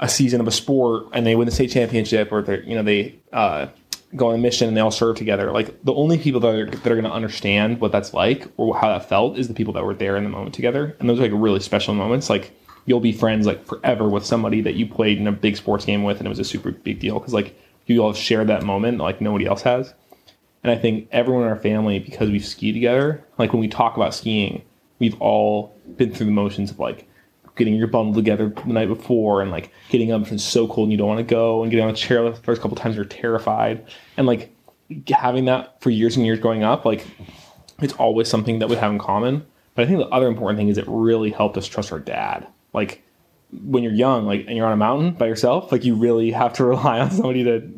a 0.00 0.08
season 0.08 0.40
of 0.40 0.46
a 0.46 0.52
sport 0.52 1.06
and 1.12 1.26
they 1.26 1.36
win 1.36 1.46
the 1.46 1.52
state 1.52 1.70
championship, 1.70 2.32
or 2.32 2.42
they're, 2.42 2.62
you 2.62 2.76
know 2.76 2.82
they 2.82 3.16
uh, 3.32 3.66
go 4.14 4.28
on 4.28 4.34
a 4.36 4.38
mission 4.38 4.68
and 4.68 4.76
they 4.76 4.80
all 4.80 4.90
serve 4.90 5.16
together. 5.16 5.50
Like 5.50 5.82
the 5.84 5.94
only 5.94 6.18
people 6.18 6.40
that 6.40 6.54
are 6.54 6.70
that 6.70 6.86
are 6.86 6.94
going 6.94 7.04
to 7.04 7.12
understand 7.12 7.80
what 7.80 7.92
that's 7.92 8.14
like 8.14 8.46
or 8.56 8.76
how 8.76 8.88
that 8.88 9.08
felt 9.08 9.36
is 9.36 9.48
the 9.48 9.54
people 9.54 9.72
that 9.74 9.84
were 9.84 9.94
there 9.94 10.16
in 10.16 10.24
the 10.24 10.30
moment 10.30 10.54
together. 10.54 10.96
And 11.00 11.08
those 11.08 11.18
are 11.18 11.22
like 11.22 11.32
really 11.34 11.60
special 11.60 11.94
moments. 11.94 12.30
Like 12.30 12.56
you'll 12.86 13.00
be 13.00 13.12
friends 13.12 13.46
like 13.46 13.64
forever 13.64 14.08
with 14.08 14.26
somebody 14.26 14.60
that 14.62 14.74
you 14.74 14.86
played 14.86 15.18
in 15.18 15.26
a 15.26 15.32
big 15.32 15.56
sports 15.56 15.84
game 15.84 16.04
with, 16.04 16.18
and 16.18 16.26
it 16.26 16.30
was 16.30 16.38
a 16.38 16.44
super 16.44 16.70
big 16.70 17.00
deal 17.00 17.18
because 17.18 17.34
like 17.34 17.58
you 17.86 18.00
all 18.00 18.12
have 18.12 18.18
shared 18.18 18.46
that 18.46 18.62
moment 18.62 18.98
like 18.98 19.20
nobody 19.20 19.46
else 19.46 19.62
has. 19.62 19.94
And 20.62 20.70
I 20.70 20.76
think 20.76 21.08
everyone 21.10 21.42
in 21.42 21.48
our 21.48 21.56
family, 21.56 21.98
because 21.98 22.30
we've 22.30 22.44
skied 22.44 22.74
together, 22.74 23.24
like 23.38 23.52
when 23.52 23.60
we 23.60 23.68
talk 23.68 23.96
about 23.96 24.14
skiing, 24.14 24.62
we've 24.98 25.20
all 25.20 25.74
been 25.96 26.14
through 26.14 26.26
the 26.26 26.32
motions 26.32 26.70
of 26.70 26.78
like 26.78 27.08
getting 27.56 27.74
your 27.74 27.88
bundle 27.88 28.14
together 28.14 28.48
the 28.48 28.72
night 28.72 28.88
before 28.88 29.42
and 29.42 29.50
like 29.50 29.70
getting 29.90 30.12
up 30.12 30.22
and 30.22 30.32
it's 30.32 30.44
so 30.44 30.66
cold 30.66 30.86
and 30.86 30.92
you 30.92 30.98
don't 30.98 31.08
want 31.08 31.18
to 31.18 31.24
go 31.24 31.62
and 31.62 31.70
getting 31.70 31.84
on 31.84 31.90
a 31.90 31.96
chair 31.96 32.22
the 32.22 32.36
first 32.36 32.62
couple 32.62 32.76
times 32.76 32.96
you're 32.96 33.04
terrified. 33.04 33.84
And 34.16 34.26
like 34.26 34.54
having 35.08 35.46
that 35.46 35.80
for 35.80 35.90
years 35.90 36.16
and 36.16 36.24
years 36.24 36.38
growing 36.38 36.62
up 36.62 36.84
like 36.84 37.06
it's 37.80 37.94
always 37.94 38.28
something 38.28 38.58
that 38.60 38.68
we 38.68 38.76
have 38.76 38.92
in 38.92 38.98
common. 38.98 39.44
But 39.74 39.82
i 39.82 39.86
think 39.86 39.98
the 39.98 40.08
other 40.08 40.28
important 40.28 40.58
thing 40.58 40.68
is 40.68 40.78
it 40.78 40.84
really 40.86 41.30
helped 41.30 41.56
us 41.56 41.66
trust 41.66 41.92
our 41.92 41.98
dad. 41.98 42.46
Like 42.72 43.02
when 43.64 43.82
you're 43.82 43.92
young 43.92 44.24
like 44.24 44.46
and 44.46 44.56
you're 44.56 44.66
on 44.66 44.72
a 44.72 44.76
mountain 44.76 45.12
by 45.12 45.26
yourself 45.26 45.70
like 45.70 45.84
you 45.84 45.94
really 45.94 46.30
have 46.30 46.54
to 46.54 46.64
rely 46.72 47.00
on 47.00 47.10
somebody 47.10 47.42
that 47.42 47.68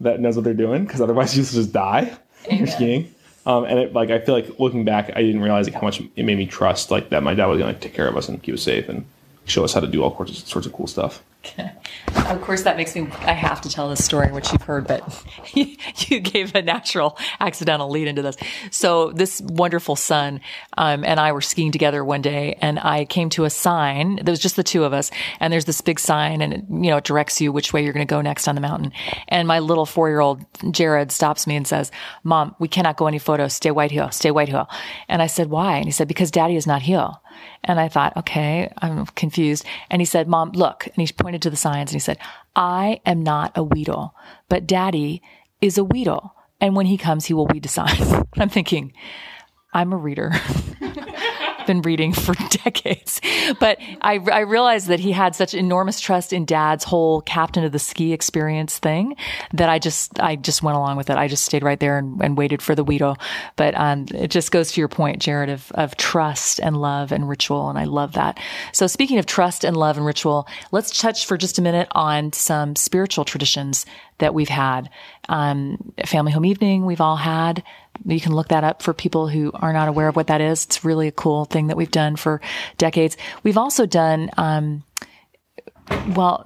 that 0.00 0.18
knows 0.18 0.34
what 0.34 0.44
they're 0.44 0.54
doing 0.54 0.84
because 0.84 1.00
otherwise 1.00 1.36
you 1.36 1.44
just 1.44 1.72
die 1.72 2.16
when 2.48 2.66
skiing 2.66 3.14
um, 3.46 3.64
and 3.64 3.78
it 3.78 3.92
like 3.92 4.10
I 4.10 4.18
feel 4.18 4.34
like 4.34 4.58
looking 4.58 4.84
back, 4.84 5.10
I 5.16 5.22
didn't 5.22 5.40
realize 5.40 5.66
like 5.66 5.74
how 5.74 5.82
much 5.82 6.00
it 6.16 6.24
made 6.24 6.36
me 6.36 6.46
trust 6.46 6.90
like 6.90 7.08
that 7.10 7.22
my 7.22 7.34
dad 7.34 7.46
was 7.46 7.58
gonna 7.58 7.72
like, 7.72 7.80
take 7.80 7.94
care 7.94 8.06
of 8.08 8.16
us 8.16 8.28
and 8.28 8.42
keep 8.42 8.54
us 8.54 8.62
safe 8.62 8.88
and 8.88 9.06
show 9.46 9.64
us 9.64 9.72
how 9.72 9.80
to 9.80 9.86
do 9.86 10.02
all 10.02 10.14
sorts 10.14 10.42
of, 10.42 10.48
sorts 10.48 10.66
of 10.66 10.72
cool 10.72 10.86
stuff. 10.86 11.22
Of 12.30 12.42
course, 12.42 12.62
that 12.62 12.76
makes 12.76 12.94
me, 12.94 13.08
I 13.20 13.32
have 13.32 13.60
to 13.62 13.68
tell 13.68 13.88
this 13.88 14.04
story, 14.04 14.30
which 14.30 14.52
you've 14.52 14.62
heard, 14.62 14.86
but 14.86 15.24
you 15.54 16.20
gave 16.20 16.54
a 16.54 16.62
natural, 16.62 17.18
accidental 17.40 17.88
lead 17.88 18.08
into 18.08 18.22
this. 18.22 18.36
So 18.70 19.10
this 19.10 19.40
wonderful 19.40 19.96
son, 19.96 20.40
um, 20.76 21.04
and 21.04 21.18
I 21.18 21.32
were 21.32 21.40
skiing 21.40 21.72
together 21.72 22.04
one 22.04 22.22
day 22.22 22.56
and 22.60 22.78
I 22.78 23.04
came 23.04 23.30
to 23.30 23.44
a 23.44 23.50
sign. 23.50 24.16
There 24.22 24.32
was 24.32 24.40
just 24.40 24.56
the 24.56 24.62
two 24.62 24.84
of 24.84 24.92
us 24.92 25.10
and 25.40 25.52
there's 25.52 25.64
this 25.64 25.80
big 25.80 25.98
sign 25.98 26.40
and 26.40 26.52
it, 26.52 26.64
you 26.68 26.90
know, 26.90 26.98
it 26.98 27.04
directs 27.04 27.40
you 27.40 27.52
which 27.52 27.72
way 27.72 27.82
you're 27.82 27.92
going 27.92 28.06
to 28.06 28.10
go 28.10 28.20
next 28.20 28.46
on 28.46 28.54
the 28.54 28.60
mountain. 28.60 28.92
And 29.28 29.48
my 29.48 29.58
little 29.58 29.86
four 29.86 30.08
year 30.08 30.20
old 30.20 30.44
Jared 30.72 31.10
stops 31.10 31.46
me 31.46 31.56
and 31.56 31.66
says, 31.66 31.90
mom, 32.22 32.54
we 32.58 32.68
cannot 32.68 32.96
go 32.96 33.06
any 33.06 33.18
photos. 33.18 33.54
Stay 33.54 33.70
white 33.70 33.90
here. 33.90 34.10
Stay 34.12 34.30
white 34.30 34.48
here. 34.48 34.66
And 35.08 35.22
I 35.22 35.26
said, 35.26 35.50
why? 35.50 35.76
And 35.76 35.86
he 35.86 35.92
said, 35.92 36.08
because 36.08 36.30
daddy 36.30 36.56
is 36.56 36.66
not 36.66 36.82
here. 36.82 37.08
And 37.64 37.80
I 37.80 37.88
thought, 37.88 38.16
okay, 38.16 38.72
I'm 38.78 39.06
confused. 39.06 39.64
And 39.90 40.00
he 40.00 40.06
said, 40.06 40.28
Mom, 40.28 40.52
look. 40.52 40.86
And 40.86 40.96
he 40.96 41.12
pointed 41.12 41.42
to 41.42 41.50
the 41.50 41.56
signs 41.56 41.90
and 41.90 41.96
he 41.96 42.00
said, 42.00 42.18
I 42.56 43.00
am 43.06 43.22
not 43.22 43.52
a 43.56 43.62
weedle, 43.62 44.14
but 44.48 44.66
daddy 44.66 45.22
is 45.60 45.78
a 45.78 45.84
weedle. 45.84 46.34
And 46.60 46.76
when 46.76 46.86
he 46.86 46.98
comes, 46.98 47.26
he 47.26 47.34
will 47.34 47.46
weed 47.46 47.62
the 47.62 47.68
signs. 47.68 48.12
I'm 48.38 48.48
thinking, 48.48 48.92
I'm 49.72 49.92
a 49.92 49.96
reader. 49.96 50.32
been 51.70 51.82
reading 51.82 52.12
for 52.12 52.34
decades. 52.64 53.20
But 53.60 53.78
I, 54.00 54.18
I 54.32 54.40
realized 54.40 54.88
that 54.88 54.98
he 54.98 55.12
had 55.12 55.36
such 55.36 55.54
enormous 55.54 56.00
trust 56.00 56.32
in 56.32 56.44
dad's 56.44 56.82
whole 56.82 57.20
captain 57.20 57.62
of 57.62 57.70
the 57.70 57.78
ski 57.78 58.12
experience 58.12 58.80
thing 58.80 59.14
that 59.52 59.68
I 59.68 59.78
just, 59.78 60.18
I 60.18 60.34
just 60.34 60.64
went 60.64 60.76
along 60.76 60.96
with 60.96 61.10
it. 61.10 61.16
I 61.16 61.28
just 61.28 61.44
stayed 61.44 61.62
right 61.62 61.78
there 61.78 61.96
and, 61.96 62.20
and 62.20 62.36
waited 62.36 62.60
for 62.60 62.74
the 62.74 62.84
Weedo. 62.84 63.16
But, 63.54 63.76
um, 63.76 64.06
it 64.12 64.32
just 64.32 64.50
goes 64.50 64.72
to 64.72 64.80
your 64.80 64.88
point, 64.88 65.22
Jared, 65.22 65.48
of, 65.48 65.70
of 65.76 65.96
trust 65.96 66.58
and 66.58 66.76
love 66.76 67.12
and 67.12 67.28
ritual. 67.28 67.70
And 67.70 67.78
I 67.78 67.84
love 67.84 68.14
that. 68.14 68.40
So 68.72 68.88
speaking 68.88 69.18
of 69.18 69.26
trust 69.26 69.62
and 69.62 69.76
love 69.76 69.96
and 69.96 70.04
ritual, 70.04 70.48
let's 70.72 70.98
touch 70.98 71.24
for 71.24 71.36
just 71.36 71.56
a 71.56 71.62
minute 71.62 71.86
on 71.92 72.32
some 72.32 72.74
spiritual 72.74 73.24
traditions 73.24 73.86
that 74.18 74.34
we've 74.34 74.48
had. 74.48 74.90
Um, 75.30 75.92
family 76.04 76.32
home 76.32 76.44
evening, 76.44 76.84
we've 76.84 77.00
all 77.00 77.16
had. 77.16 77.62
You 78.04 78.20
can 78.20 78.34
look 78.34 78.48
that 78.48 78.64
up 78.64 78.82
for 78.82 78.92
people 78.92 79.28
who 79.28 79.52
are 79.54 79.72
not 79.72 79.88
aware 79.88 80.08
of 80.08 80.16
what 80.16 80.26
that 80.26 80.40
is. 80.40 80.64
It's 80.64 80.84
really 80.84 81.06
a 81.06 81.12
cool 81.12 81.44
thing 81.44 81.68
that 81.68 81.76
we've 81.76 81.90
done 81.90 82.16
for 82.16 82.40
decades. 82.78 83.16
We've 83.44 83.56
also 83.56 83.86
done, 83.86 84.30
um, 84.36 84.82
well, 86.08 86.44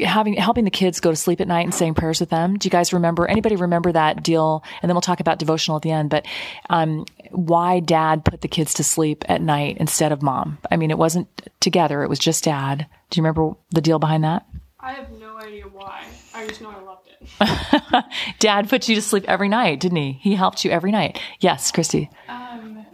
having 0.00 0.34
helping 0.34 0.64
the 0.64 0.70
kids 0.70 1.00
go 1.00 1.10
to 1.10 1.16
sleep 1.16 1.40
at 1.40 1.48
night 1.48 1.66
and 1.66 1.74
saying 1.74 1.94
prayers 1.94 2.20
with 2.20 2.30
them. 2.30 2.56
Do 2.56 2.66
you 2.66 2.70
guys 2.70 2.92
remember? 2.92 3.28
Anybody 3.28 3.56
remember 3.56 3.92
that 3.92 4.22
deal? 4.22 4.64
And 4.80 4.88
then 4.88 4.94
we'll 4.94 5.02
talk 5.02 5.20
about 5.20 5.38
devotional 5.38 5.76
at 5.76 5.82
the 5.82 5.90
end. 5.90 6.08
But 6.08 6.26
um, 6.70 7.04
why 7.30 7.80
Dad 7.80 8.24
put 8.24 8.40
the 8.40 8.48
kids 8.48 8.74
to 8.74 8.84
sleep 8.84 9.24
at 9.28 9.42
night 9.42 9.76
instead 9.78 10.12
of 10.12 10.22
Mom? 10.22 10.58
I 10.70 10.76
mean, 10.76 10.90
it 10.90 10.98
wasn't 10.98 11.28
together; 11.60 12.02
it 12.02 12.08
was 12.08 12.18
just 12.18 12.44
Dad. 12.44 12.86
Do 13.10 13.18
you 13.18 13.22
remember 13.22 13.54
the 13.70 13.82
deal 13.82 13.98
behind 13.98 14.24
that? 14.24 14.46
I 14.78 14.92
have 14.92 15.10
no 15.12 15.36
idea 15.36 15.64
why. 15.64 16.04
I 16.34 16.46
just 16.46 16.62
know 16.62 16.70
I 16.70 16.80
loved 16.82 16.99
it. 16.99 16.99
Dad 18.38 18.68
put 18.68 18.88
you 18.88 18.94
to 18.94 19.02
sleep 19.02 19.24
every 19.28 19.48
night, 19.48 19.80
didn't 19.80 19.98
he? 19.98 20.12
He 20.12 20.34
helped 20.34 20.64
you 20.64 20.70
every 20.70 20.90
night. 20.90 21.20
Yes, 21.40 21.70
Christy. 21.70 22.10
Um, 22.28 22.84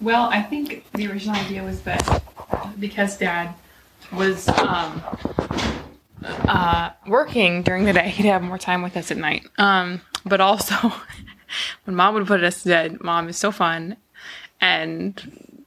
well, 0.00 0.28
I 0.30 0.42
think 0.42 0.90
the 0.92 1.06
original 1.08 1.36
idea 1.36 1.62
was 1.62 1.80
that 1.82 2.22
because 2.78 3.16
Dad 3.16 3.54
was 4.12 4.48
um, 4.48 5.02
uh, 6.24 6.90
working 7.06 7.62
during 7.62 7.84
the 7.84 7.92
day, 7.92 8.08
he'd 8.08 8.26
have 8.26 8.42
more 8.42 8.58
time 8.58 8.82
with 8.82 8.96
us 8.96 9.10
at 9.10 9.16
night. 9.16 9.46
Um, 9.58 10.00
but 10.24 10.40
also, 10.40 10.74
when 11.84 11.96
Mom 11.96 12.14
would 12.14 12.26
put 12.26 12.42
us 12.42 12.62
to 12.62 12.68
bed, 12.68 13.00
Mom 13.02 13.28
is 13.28 13.36
so 13.36 13.52
fun, 13.52 13.96
and 14.60 15.60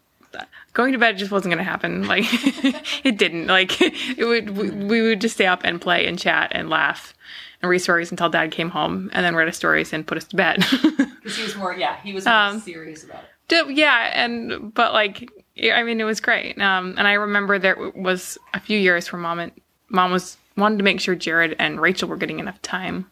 going 0.74 0.92
to 0.92 1.00
bed 1.00 1.18
just 1.18 1.32
wasn't 1.32 1.54
going 1.54 1.64
to 1.64 1.70
happen. 1.70 2.06
Like 2.08 2.25
it 3.06 3.18
didn't. 3.18 3.48
Like 3.48 3.82
it 3.82 4.25
would. 4.25 4.50
We, 4.52 4.70
we 4.70 5.02
would 5.02 5.22
just 5.22 5.36
stay 5.36 5.48
up 5.48 5.62
and 5.64 5.82
play 5.82 6.06
and 6.06 6.20
chat 6.20 6.52
and 6.54 6.70
laugh 6.70 7.14
read 7.67 7.79
stories 7.79 8.12
until 8.12 8.29
Dad 8.29 8.51
came 8.51 8.69
home, 8.69 9.10
and 9.13 9.25
then 9.25 9.36
read 9.36 9.48
us 9.48 9.57
stories 9.57 9.93
and 9.93 10.05
put 10.05 10.17
us 10.17 10.25
to 10.25 10.36
bed. 10.36 10.63
Because 11.25 11.38
he 11.38 11.43
was 11.43 11.55
more, 11.55 11.74
yeah, 11.74 11.98
he 12.03 12.13
was 12.13 12.25
more 12.25 12.34
Um, 12.36 12.60
serious 12.60 13.03
about 13.03 13.24
it. 13.24 13.29
Did- 13.48 13.75
yeah, 13.77 14.12
and 14.13 14.74
but 14.74 14.93
like 14.93 15.29
I 15.74 15.81
mean, 15.84 16.00
it 16.00 16.03
was 16.03 16.19
great. 16.19 16.60
Um, 16.62 16.93
and 16.98 17.07
I 17.07 17.13
remember 17.13 17.57
there 17.57 17.77
was 17.95 18.38
a 18.53 18.60
few 18.60 18.77
years 18.77 19.12
where 19.12 19.19
mom 19.19 19.39
and 19.39 19.51
mom 19.89 20.12
was 20.12 20.38
wanted 20.55 20.77
to 20.77 20.84
make 20.84 21.00
sure 21.00 21.15
Jared 21.15 21.55
and 21.57 21.81
Rachel 21.81 22.07
were 22.10 22.17
getting 22.17 22.39
enough 22.39 22.62
time 22.62 23.10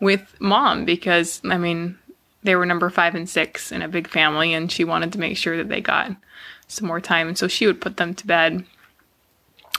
with 0.00 0.34
mom 0.40 0.84
because 0.84 1.40
I 1.44 1.58
mean 1.58 1.98
they 2.44 2.54
were 2.56 2.66
number 2.66 2.90
five 2.90 3.14
and 3.16 3.28
six 3.28 3.72
in 3.72 3.82
a 3.82 3.88
big 3.88 4.06
family, 4.08 4.52
and 4.54 4.70
she 4.70 4.84
wanted 4.84 5.12
to 5.12 5.18
make 5.18 5.36
sure 5.36 5.56
that 5.56 5.68
they 5.68 5.80
got 5.80 6.12
some 6.68 6.86
more 6.86 7.00
time, 7.00 7.26
and 7.28 7.36
so 7.38 7.48
she 7.48 7.66
would 7.66 7.80
put 7.80 7.96
them 7.96 8.14
to 8.14 8.26
bed. 8.26 8.64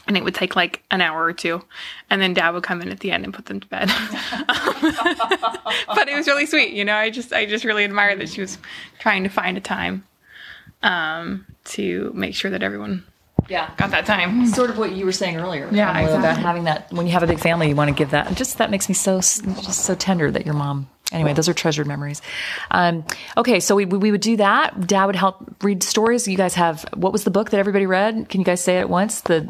And 0.05 0.17
it 0.17 0.23
would 0.25 0.35
take 0.35 0.55
like 0.57 0.83
an 0.91 0.99
hour 0.99 1.23
or 1.23 1.31
two, 1.31 1.63
and 2.09 2.21
then 2.21 2.33
Dad 2.33 2.49
would 2.51 2.63
come 2.63 2.81
in 2.81 2.89
at 2.89 2.99
the 2.99 3.11
end 3.11 3.23
and 3.23 3.33
put 3.33 3.45
them 3.45 3.61
to 3.61 3.67
bed. 3.67 3.87
but 5.87 6.09
it 6.09 6.15
was 6.15 6.27
really 6.27 6.45
sweet, 6.45 6.73
you 6.73 6.83
know. 6.85 6.95
I 6.95 7.09
just, 7.09 7.31
I 7.33 7.45
just 7.45 7.63
really 7.63 7.83
admired 7.85 8.19
that 8.19 8.29
she 8.29 8.41
was 8.41 8.57
trying 8.99 9.23
to 9.23 9.29
find 9.29 9.57
a 9.57 9.61
time 9.61 10.03
um, 10.81 11.45
to 11.65 12.11
make 12.13 12.35
sure 12.35 12.51
that 12.51 12.63
everyone 12.63 13.05
Yeah. 13.47 13.71
got 13.77 13.91
that 13.91 14.05
time. 14.05 14.45
Sort 14.47 14.69
of 14.69 14.77
what 14.77 14.91
you 14.91 15.05
were 15.05 15.11
saying 15.13 15.37
earlier. 15.37 15.69
Yeah, 15.71 15.97
Emily, 15.97 16.13
About 16.13 16.37
having 16.37 16.65
that, 16.65 16.91
when 16.91 17.05
you 17.05 17.13
have 17.13 17.23
a 17.23 17.27
big 17.27 17.39
family, 17.39 17.69
you 17.69 17.75
want 17.75 17.89
to 17.89 17.95
give 17.95 18.11
that. 18.11 18.33
Just 18.35 18.57
that 18.57 18.69
makes 18.71 18.89
me 18.89 18.95
so, 18.95 19.17
just 19.17 19.85
so 19.85 19.95
tender 19.95 20.29
that 20.31 20.45
your 20.45 20.55
mom 20.55 20.89
anyway, 21.13 21.33
those 21.33 21.47
are 21.47 21.53
treasured 21.53 21.87
memories. 21.87 22.21
Um, 22.71 23.05
okay, 23.37 23.59
so 23.59 23.75
we, 23.75 23.85
we 23.85 24.11
would 24.11 24.21
do 24.21 24.37
that. 24.37 24.87
Dad 24.87 25.05
would 25.05 25.15
help 25.15 25.55
read 25.63 25.83
stories. 25.83 26.27
You 26.27 26.37
guys 26.37 26.55
have, 26.55 26.85
what 26.95 27.13
was 27.13 27.23
the 27.23 27.31
book 27.31 27.51
that 27.51 27.59
everybody 27.59 27.85
read? 27.85 28.27
Can 28.29 28.41
you 28.41 28.45
guys 28.45 28.61
say 28.61 28.79
it 28.79 28.89
once? 28.89 29.21
The 29.21 29.47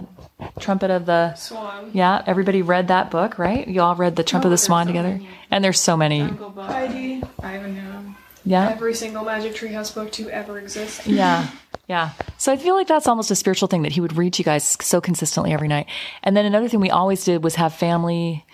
Trumpet 0.59 0.91
of 0.91 1.05
the 1.05 1.35
Swan. 1.35 1.91
Yeah, 1.93 2.21
everybody 2.25 2.61
read 2.61 2.89
that 2.89 3.09
book, 3.11 3.39
right? 3.39 3.67
You 3.67 3.81
all 3.81 3.95
read 3.95 4.15
the 4.15 4.23
Trumpet 4.23 4.47
of 4.47 4.51
the 4.51 4.57
Swan 4.57 4.87
together? 4.87 5.19
And 5.49 5.63
there's 5.63 5.79
so 5.79 5.95
many. 5.95 6.19
Heidi. 6.21 7.23
I 7.41 7.57
even 7.57 7.75
know. 7.75 8.15
Yeah. 8.45 8.69
Every 8.69 8.93
single 8.93 9.23
Magic 9.23 9.53
Treehouse 9.53 9.93
book 9.93 10.11
to 10.13 10.29
ever 10.29 10.59
exist. 10.59 11.07
Yeah. 11.07 11.49
Yeah. 11.87 12.11
So 12.37 12.51
I 12.51 12.57
feel 12.57 12.75
like 12.75 12.87
that's 12.87 13.07
almost 13.07 13.31
a 13.31 13.35
spiritual 13.35 13.67
thing 13.67 13.83
that 13.83 13.91
he 13.91 14.01
would 14.01 14.17
read 14.17 14.33
to 14.33 14.41
you 14.41 14.45
guys 14.45 14.77
so 14.81 14.99
consistently 14.99 15.53
every 15.53 15.67
night. 15.67 15.87
And 16.23 16.35
then 16.35 16.45
another 16.45 16.67
thing 16.67 16.79
we 16.79 16.89
always 16.89 17.23
did 17.23 17.43
was 17.43 17.55
have 17.55 17.73
family 17.73 18.45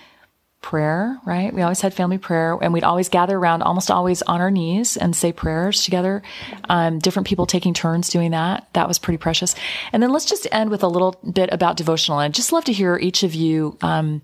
prayer, 0.61 1.17
right? 1.25 1.53
We 1.53 1.61
always 1.61 1.81
had 1.81 1.93
family 1.93 2.17
prayer 2.17 2.57
and 2.61 2.73
we'd 2.73 2.83
always 2.83 3.07
gather 3.09 3.37
around 3.37 3.61
almost 3.61 3.89
always 3.89 4.21
on 4.23 4.41
our 4.41 4.51
knees 4.51 4.97
and 4.97 5.15
say 5.15 5.31
prayers 5.31 5.83
together. 5.83 6.21
Um, 6.67 6.99
different 6.99 7.27
people 7.27 7.45
taking 7.45 7.73
turns 7.73 8.09
doing 8.09 8.31
that. 8.31 8.67
That 8.73 8.87
was 8.87 8.99
pretty 8.99 9.17
precious. 9.17 9.55
And 9.93 10.03
then 10.03 10.11
let's 10.11 10.25
just 10.25 10.47
end 10.51 10.69
with 10.69 10.83
a 10.83 10.87
little 10.87 11.15
bit 11.31 11.49
about 11.53 11.77
devotional. 11.77 12.19
I'd 12.19 12.33
just 12.33 12.51
love 12.51 12.65
to 12.65 12.73
hear 12.73 12.97
each 12.97 13.23
of 13.23 13.33
you, 13.33 13.77
um, 13.81 14.21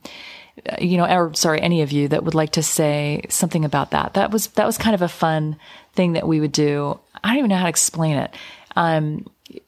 you 0.80 0.98
know, 0.98 1.06
or 1.06 1.34
sorry, 1.36 1.62
any 1.62 1.82
of 1.82 1.92
you 1.92 2.10
that 2.10 2.24
would 2.24 2.36
like 2.36 2.52
to 2.52 2.64
say 2.64 3.24
something 3.30 3.64
about 3.64 3.92
that. 3.92 4.14
That 4.16 4.32
was, 4.32 4.48
that 4.48 4.66
was 4.66 4.78
kind 4.78 4.94
of 4.94 5.02
a 5.02 5.08
fun 5.08 5.58
thing 5.94 6.14
that 6.14 6.28
we 6.28 6.40
would 6.42 6.52
do. 6.52 7.00
I 7.24 7.30
don't 7.30 7.38
even 7.38 7.50
know 7.50 7.58
how 7.58 7.64
to 7.64 7.70
explain 7.70 8.18
it. 8.18 8.34
Um, 8.76 9.26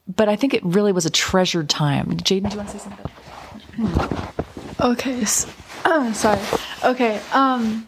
but 0.07 0.27
I 0.27 0.36
think 0.36 0.53
it 0.53 0.63
really 0.65 0.91
was 0.91 1.05
a 1.05 1.09
treasured 1.09 1.69
time. 1.69 2.07
Jaden, 2.17 2.50
do 2.50 2.57
you 2.57 2.57
want 2.57 2.69
to 2.69 2.79
say 2.79 2.89
something? 2.89 3.09
Okay. 4.79 5.21
s- 5.21 5.45
Uh, 5.86 6.13
sorry. 6.24 6.39
Okay. 6.84 7.22
Um, 7.34 7.88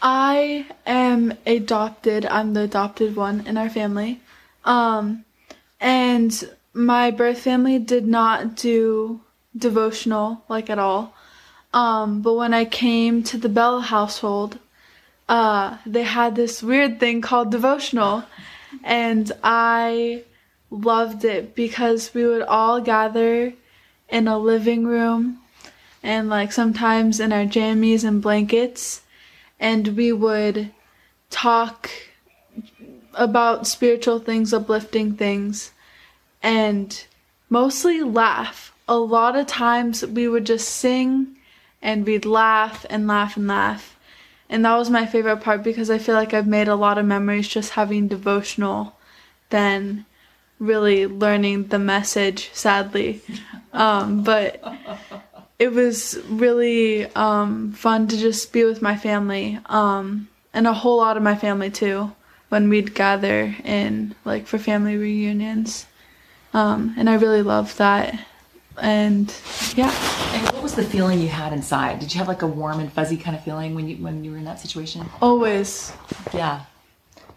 I 0.00 0.66
am 0.86 1.34
adopted. 1.46 2.26
I'm 2.26 2.54
the 2.54 2.62
adopted 2.62 3.16
one 3.16 3.46
in 3.46 3.56
our 3.56 3.68
family. 3.68 4.20
Um, 4.64 5.24
and 5.80 6.48
my 6.72 7.10
birth 7.10 7.40
family 7.40 7.78
did 7.78 8.06
not 8.06 8.54
do 8.54 9.20
devotional 9.56 10.44
like 10.48 10.70
at 10.70 10.78
all. 10.78 11.14
Um, 11.72 12.22
but 12.22 12.34
when 12.34 12.54
I 12.54 12.64
came 12.64 13.22
to 13.24 13.36
the 13.36 13.48
Bell 13.48 13.80
household, 13.80 14.58
uh, 15.28 15.76
they 15.84 16.04
had 16.04 16.34
this 16.34 16.62
weird 16.62 16.98
thing 16.98 17.20
called 17.20 17.50
devotional, 17.50 18.24
and 18.82 19.30
I 19.42 20.24
loved 20.70 21.24
it 21.24 21.54
because 21.54 22.14
we 22.14 22.26
would 22.26 22.42
all 22.42 22.80
gather 22.80 23.52
in 24.08 24.28
a 24.28 24.38
living 24.38 24.86
room 24.86 25.40
and 26.02 26.28
like 26.28 26.52
sometimes 26.52 27.20
in 27.20 27.32
our 27.32 27.44
jammies 27.44 28.04
and 28.04 28.22
blankets 28.22 29.02
and 29.60 29.88
we 29.88 30.12
would 30.12 30.70
talk 31.30 31.90
about 33.14 33.66
spiritual 33.66 34.18
things 34.18 34.54
uplifting 34.54 35.14
things 35.14 35.72
and 36.42 37.04
mostly 37.50 38.02
laugh. 38.02 38.72
A 38.86 38.96
lot 38.96 39.36
of 39.36 39.46
times 39.46 40.06
we 40.06 40.28
would 40.28 40.46
just 40.46 40.68
sing 40.68 41.36
and 41.82 42.06
we'd 42.06 42.24
laugh 42.24 42.86
and 42.88 43.06
laugh 43.06 43.36
and 43.36 43.48
laugh. 43.48 43.96
And 44.48 44.64
that 44.64 44.76
was 44.76 44.88
my 44.88 45.04
favorite 45.04 45.42
part 45.42 45.62
because 45.62 45.90
i 45.90 45.98
feel 45.98 46.14
like 46.14 46.32
i've 46.32 46.46
made 46.46 46.68
a 46.68 46.74
lot 46.74 46.96
of 46.96 47.04
memories 47.04 47.46
just 47.48 47.72
having 47.72 48.08
devotional 48.08 48.96
than 49.50 50.06
really 50.58 51.06
learning 51.06 51.68
the 51.68 51.78
message 51.78 52.50
sadly. 52.52 53.20
Um, 53.70 54.22
but 54.24 54.64
it 55.58 55.72
was 55.72 56.18
really 56.28 57.06
um, 57.14 57.72
fun 57.72 58.06
to 58.08 58.16
just 58.16 58.52
be 58.52 58.64
with 58.64 58.80
my 58.80 58.96
family 58.96 59.58
um, 59.66 60.28
and 60.52 60.66
a 60.66 60.72
whole 60.72 60.98
lot 60.98 61.16
of 61.16 61.22
my 61.22 61.34
family 61.34 61.70
too 61.70 62.12
when 62.48 62.68
we'd 62.68 62.94
gather 62.94 63.54
in 63.64 64.14
like 64.24 64.46
for 64.46 64.58
family 64.58 64.96
reunions 64.96 65.86
um, 66.54 66.94
and 66.96 67.10
i 67.10 67.14
really 67.14 67.42
loved 67.42 67.76
that 67.78 68.18
and 68.80 69.34
yeah 69.74 69.92
And 70.34 70.44
what 70.52 70.62
was 70.62 70.74
the 70.74 70.84
feeling 70.84 71.20
you 71.20 71.28
had 71.28 71.52
inside? 71.52 71.98
Did 72.00 72.12
you 72.14 72.18
have 72.18 72.28
like 72.28 72.42
a 72.42 72.46
warm 72.46 72.78
and 72.80 72.92
fuzzy 72.92 73.16
kind 73.16 73.34
of 73.36 73.42
feeling 73.42 73.74
when 73.74 73.88
you 73.88 73.96
when 73.96 74.22
you 74.24 74.30
were 74.30 74.36
in 74.38 74.44
that 74.44 74.60
situation? 74.60 75.08
always 75.20 75.92
Yeah. 76.32 76.60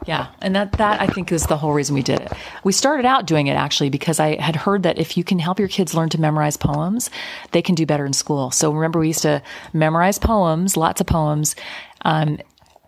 Yeah. 0.06 0.28
And 0.42 0.56
that 0.56 0.74
that 0.74 1.00
I 1.00 1.08
think 1.08 1.32
is 1.32 1.46
the 1.46 1.58
whole 1.58 1.74
reason 1.74 1.94
we 1.94 2.02
did 2.02 2.20
it. 2.20 2.32
We 2.64 2.72
started 2.72 3.06
out 3.06 3.28
doing 3.28 3.48
it 3.48 3.54
actually 3.54 3.90
because 3.90 4.20
I 4.20 4.42
had 4.42 4.56
heard 4.56 4.84
that 4.84 4.98
if 4.98 5.16
you 5.16 5.24
can 5.24 5.40
help 5.40 5.60
your 5.60 5.68
kids 5.68 5.94
learn 5.94 6.10
to 6.10 6.20
memorize 6.20 6.58
poems, 6.58 7.10
they 7.52 7.62
can 7.62 7.76
do 7.76 7.86
better 7.86 8.06
in 8.06 8.14
school. 8.14 8.52
So 8.52 8.72
remember 8.72 9.00
we 9.00 9.08
used 9.08 9.22
to 9.22 9.42
memorize 9.74 10.18
poems, 10.18 10.76
lots 10.76 11.02
of 11.02 11.08
poems. 11.08 11.56
Um, 12.04 12.40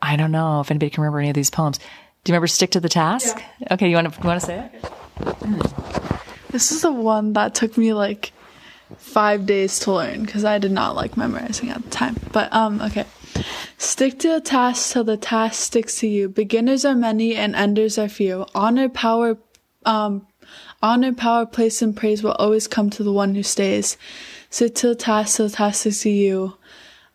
I 0.02 0.16
don't 0.16 0.32
know 0.32 0.60
if 0.60 0.72
anybody 0.72 0.90
can 0.90 1.02
remember 1.02 1.20
any 1.20 1.30
of 1.30 1.36
these 1.36 1.52
poems. 1.52 1.78
Do 1.78 2.32
you 2.32 2.34
remember 2.34 2.48
Stick 2.48 2.72
to 2.72 2.80
the 2.80 2.90
Task? 2.90 3.42
Okay, 3.70 3.90
you 3.90 3.96
want 3.96 4.14
to 4.14 4.20
you 4.20 4.28
want 4.28 4.40
to 4.42 4.46
say 4.46 4.70
it? 4.74 6.24
this 6.54 6.72
is 6.72 6.82
the 6.82 6.92
one 6.92 7.34
that 7.34 7.54
took 7.54 7.78
me 7.78 7.94
like 7.94 8.32
five 8.98 9.46
days 9.46 9.80
to 9.80 9.92
learn 9.92 10.24
because 10.24 10.46
i 10.46 10.58
did 10.60 10.72
not 10.72 10.96
like 10.96 11.18
memorizing 11.18 11.70
at 11.70 11.84
the 11.84 11.90
time 11.90 12.16
but 12.32 12.54
um 12.54 12.80
okay 12.82 13.06
Stick 13.78 14.20
to 14.20 14.36
a 14.36 14.42
task 14.42 14.94
till 14.94 15.04
the 15.04 15.18
task 15.18 15.62
sticks 15.62 16.00
to 16.00 16.08
you. 16.08 16.30
Beginners 16.30 16.86
are 16.86 16.96
many 16.96 17.36
and 17.36 17.56
enders 17.56 17.98
are 17.98 18.08
few. 18.10 18.46
Honor, 18.56 18.90
power, 18.90 19.38
um, 19.86 20.26
honor, 20.82 21.14
power, 21.14 21.46
place, 21.46 21.82
and 21.82 21.96
praise 21.96 22.24
will 22.24 22.34
always 22.34 22.68
come 22.68 22.90
to 22.92 23.04
the 23.04 23.12
one 23.12 23.36
who 23.36 23.44
stays. 23.44 23.98
Sit 24.50 24.76
to 24.78 24.88
the 24.90 24.96
task 24.96 25.38
till 25.38 25.48
the 25.48 25.56
task 25.56 25.82
sticks 25.82 26.02
to 26.02 26.10
you. 26.10 26.58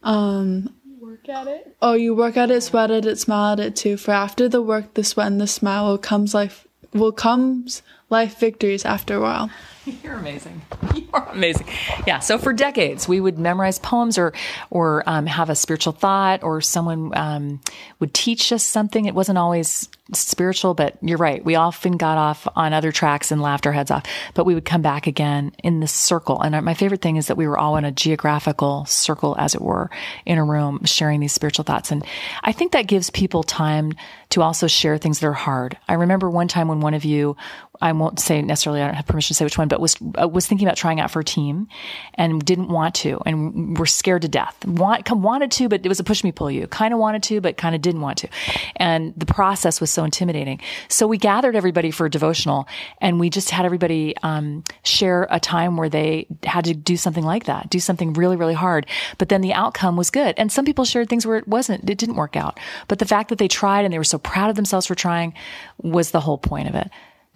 Um, 0.02 0.74
Work 1.00 1.28
at 1.28 1.46
it. 1.46 1.76
oh, 1.80 1.94
you 1.94 2.14
work 2.14 2.36
at 2.36 2.50
it, 2.50 2.62
sweat 2.62 2.90
at 2.90 3.06
it, 3.06 3.18
smile 3.18 3.52
at 3.54 3.60
it 3.60 3.76
too. 3.76 3.96
For 3.96 4.12
after 4.12 4.48
the 4.48 4.60
work, 4.62 4.94
the 4.94 5.04
sweat, 5.04 5.26
and 5.28 5.40
the 5.40 5.46
smile 5.46 5.86
will 5.86 5.98
comes 5.98 6.34
life. 6.34 6.66
Will 6.92 7.12
comes 7.12 7.82
life 8.10 8.38
victories 8.38 8.84
after 8.84 9.16
a 9.16 9.20
while. 9.20 9.50
You're 10.02 10.14
amazing. 10.14 10.62
You're 10.94 11.24
amazing. 11.32 11.66
Yeah. 12.06 12.18
So 12.18 12.38
for 12.38 12.52
decades, 12.52 13.08
we 13.08 13.20
would 13.20 13.38
memorize 13.38 13.78
poems 13.78 14.18
or 14.18 14.32
or 14.70 15.02
um, 15.06 15.26
have 15.26 15.50
a 15.50 15.54
spiritual 15.54 15.92
thought, 15.92 16.42
or 16.42 16.60
someone 16.60 17.16
um, 17.16 17.60
would 18.00 18.14
teach 18.14 18.52
us 18.52 18.62
something. 18.62 19.04
It 19.04 19.14
wasn't 19.14 19.38
always 19.38 19.88
spiritual, 20.12 20.74
but 20.74 20.96
you're 21.02 21.18
right. 21.18 21.44
We 21.44 21.54
often 21.54 21.96
got 21.96 22.18
off 22.18 22.48
on 22.56 22.72
other 22.72 22.92
tracks 22.92 23.30
and 23.30 23.42
laughed 23.42 23.66
our 23.66 23.72
heads 23.72 23.90
off. 23.90 24.04
But 24.34 24.44
we 24.44 24.54
would 24.54 24.64
come 24.64 24.82
back 24.82 25.06
again 25.06 25.52
in 25.62 25.80
this 25.80 25.92
circle. 25.92 26.40
And 26.40 26.64
my 26.64 26.74
favorite 26.74 27.02
thing 27.02 27.16
is 27.16 27.26
that 27.26 27.36
we 27.36 27.46
were 27.46 27.58
all 27.58 27.76
in 27.76 27.84
a 27.84 27.92
geographical 27.92 28.84
circle, 28.86 29.36
as 29.38 29.54
it 29.54 29.60
were, 29.60 29.90
in 30.24 30.38
a 30.38 30.44
room 30.44 30.84
sharing 30.84 31.20
these 31.20 31.32
spiritual 31.32 31.64
thoughts. 31.64 31.90
And 31.90 32.04
I 32.42 32.52
think 32.52 32.72
that 32.72 32.86
gives 32.86 33.10
people 33.10 33.42
time 33.42 33.92
to 34.30 34.42
also 34.42 34.66
share 34.66 34.98
things 34.98 35.20
that 35.20 35.26
are 35.26 35.32
hard. 35.32 35.78
I 35.88 35.94
remember 35.94 36.28
one 36.28 36.48
time 36.48 36.68
when 36.68 36.80
one 36.80 36.94
of 36.94 37.04
you, 37.04 37.36
I 37.80 37.92
won't 37.92 38.20
say 38.20 38.42
necessarily, 38.42 38.82
I 38.82 38.86
don't 38.86 38.94
have 38.94 39.06
permission 39.06 39.28
to 39.28 39.34
say 39.34 39.44
which 39.44 39.56
one, 39.56 39.68
but 39.68 39.80
was 39.80 39.96
uh, 40.20 40.28
was 40.28 40.46
thinking 40.46 40.66
about 40.66 40.76
trying 40.76 41.00
out 41.00 41.10
for 41.10 41.20
a 41.20 41.24
team 41.24 41.68
and 42.14 42.44
didn't 42.44 42.68
want 42.68 42.94
to, 42.96 43.20
and 43.24 43.78
were 43.78 43.86
scared 43.86 44.22
to 44.22 44.28
death. 44.28 44.56
Want 44.66 45.08
wanted 45.10 45.50
to, 45.52 45.68
but 45.68 45.84
it 45.84 45.88
was 45.88 46.00
a 46.00 46.04
push 46.04 46.24
me 46.24 46.32
pull 46.32 46.50
you. 46.50 46.66
Kind 46.66 46.92
of 46.92 47.00
wanted 47.00 47.22
to, 47.24 47.40
but 47.40 47.56
kind 47.56 47.74
of 47.74 47.80
didn't 47.80 48.00
want 48.00 48.18
to. 48.18 48.28
And 48.76 49.14
the 49.16 49.26
process 49.26 49.80
was 49.80 49.90
so 49.98 50.04
intimidating. 50.04 50.60
So 50.88 51.08
we 51.08 51.18
gathered 51.18 51.56
everybody 51.56 51.90
for 51.90 52.06
a 52.06 52.10
devotional, 52.10 52.68
and 53.00 53.18
we 53.18 53.30
just 53.30 53.50
had 53.50 53.64
everybody 53.66 54.14
um, 54.22 54.62
share 54.84 55.26
a 55.28 55.40
time 55.40 55.76
where 55.76 55.88
they 55.88 56.28
had 56.44 56.64
to 56.66 56.74
do 56.74 56.96
something 56.96 57.24
like 57.24 57.44
that, 57.44 57.68
do 57.68 57.80
something 57.80 58.12
really 58.12 58.36
really 58.36 58.54
hard. 58.54 58.86
But 59.18 59.28
then 59.28 59.40
the 59.40 59.52
outcome 59.52 59.96
was 59.96 60.10
good. 60.10 60.34
And 60.38 60.52
some 60.52 60.64
people 60.64 60.84
shared 60.84 61.08
things 61.08 61.26
where 61.26 61.36
it 61.36 61.48
wasn't, 61.48 61.90
it 61.90 61.98
didn't 61.98 62.14
work 62.14 62.36
out. 62.36 62.58
But 62.86 62.98
the 63.00 63.06
fact 63.06 63.28
that 63.30 63.38
they 63.38 63.48
tried 63.48 63.84
and 63.84 63.92
they 63.92 63.98
were 63.98 64.04
so 64.04 64.18
proud 64.18 64.50
of 64.50 64.56
themselves 64.56 64.86
for 64.86 64.94
trying 64.94 65.34
was 65.82 66.10
the 66.10 66.20
whole 66.20 66.38
point 66.38 66.68
of 66.68 66.74
it. 66.74 66.90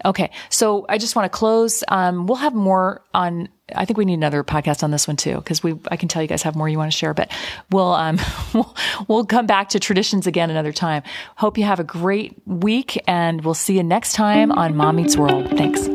Okay, 0.05 0.31
so 0.49 0.87
I 0.89 0.99
just 0.99 1.17
want 1.17 1.31
to 1.31 1.37
close. 1.37 1.85
Um, 1.89 2.27
we'll 2.27 2.37
have 2.37 2.55
more 2.55 3.03
on. 3.15 3.49
I 3.75 3.85
think 3.85 3.97
we 3.97 4.05
need 4.05 4.15
another 4.15 4.45
podcast 4.45 4.83
on 4.83 4.91
this 4.91 5.07
one 5.07 5.17
too, 5.17 5.37
because 5.37 5.63
we. 5.63 5.79
I 5.91 5.97
can 5.97 6.09
tell 6.09 6.23
you 6.23 6.29
guys 6.29 6.43
have 6.43 6.57
more 6.57 6.69
you 6.69 6.79
want 6.79 6.93
to 6.93 6.97
share, 6.97 7.15
but 7.15 7.31
we'll 7.71 7.93
um, 7.93 8.19
we'll 8.55 8.77
we'll 9.09 9.27
come 9.27 9.47
back 9.47 9.71
to 9.71 9.81
traditions 9.81 10.27
again 10.27 10.51
another 10.51 10.73
time. 10.73 11.03
Hope 11.37 11.57
you 11.59 11.65
have 11.65 11.81
a 11.81 11.85
great 11.85 12.37
week, 12.47 13.03
and 13.07 13.45
we'll 13.45 13.55
see 13.55 13.77
you 13.77 13.83
next 13.83 14.13
time 14.15 14.53
on 14.53 14.77
Mom 14.77 14.97
Meets 14.97 15.17
World. 15.17 15.49
Thanks. 15.51 15.89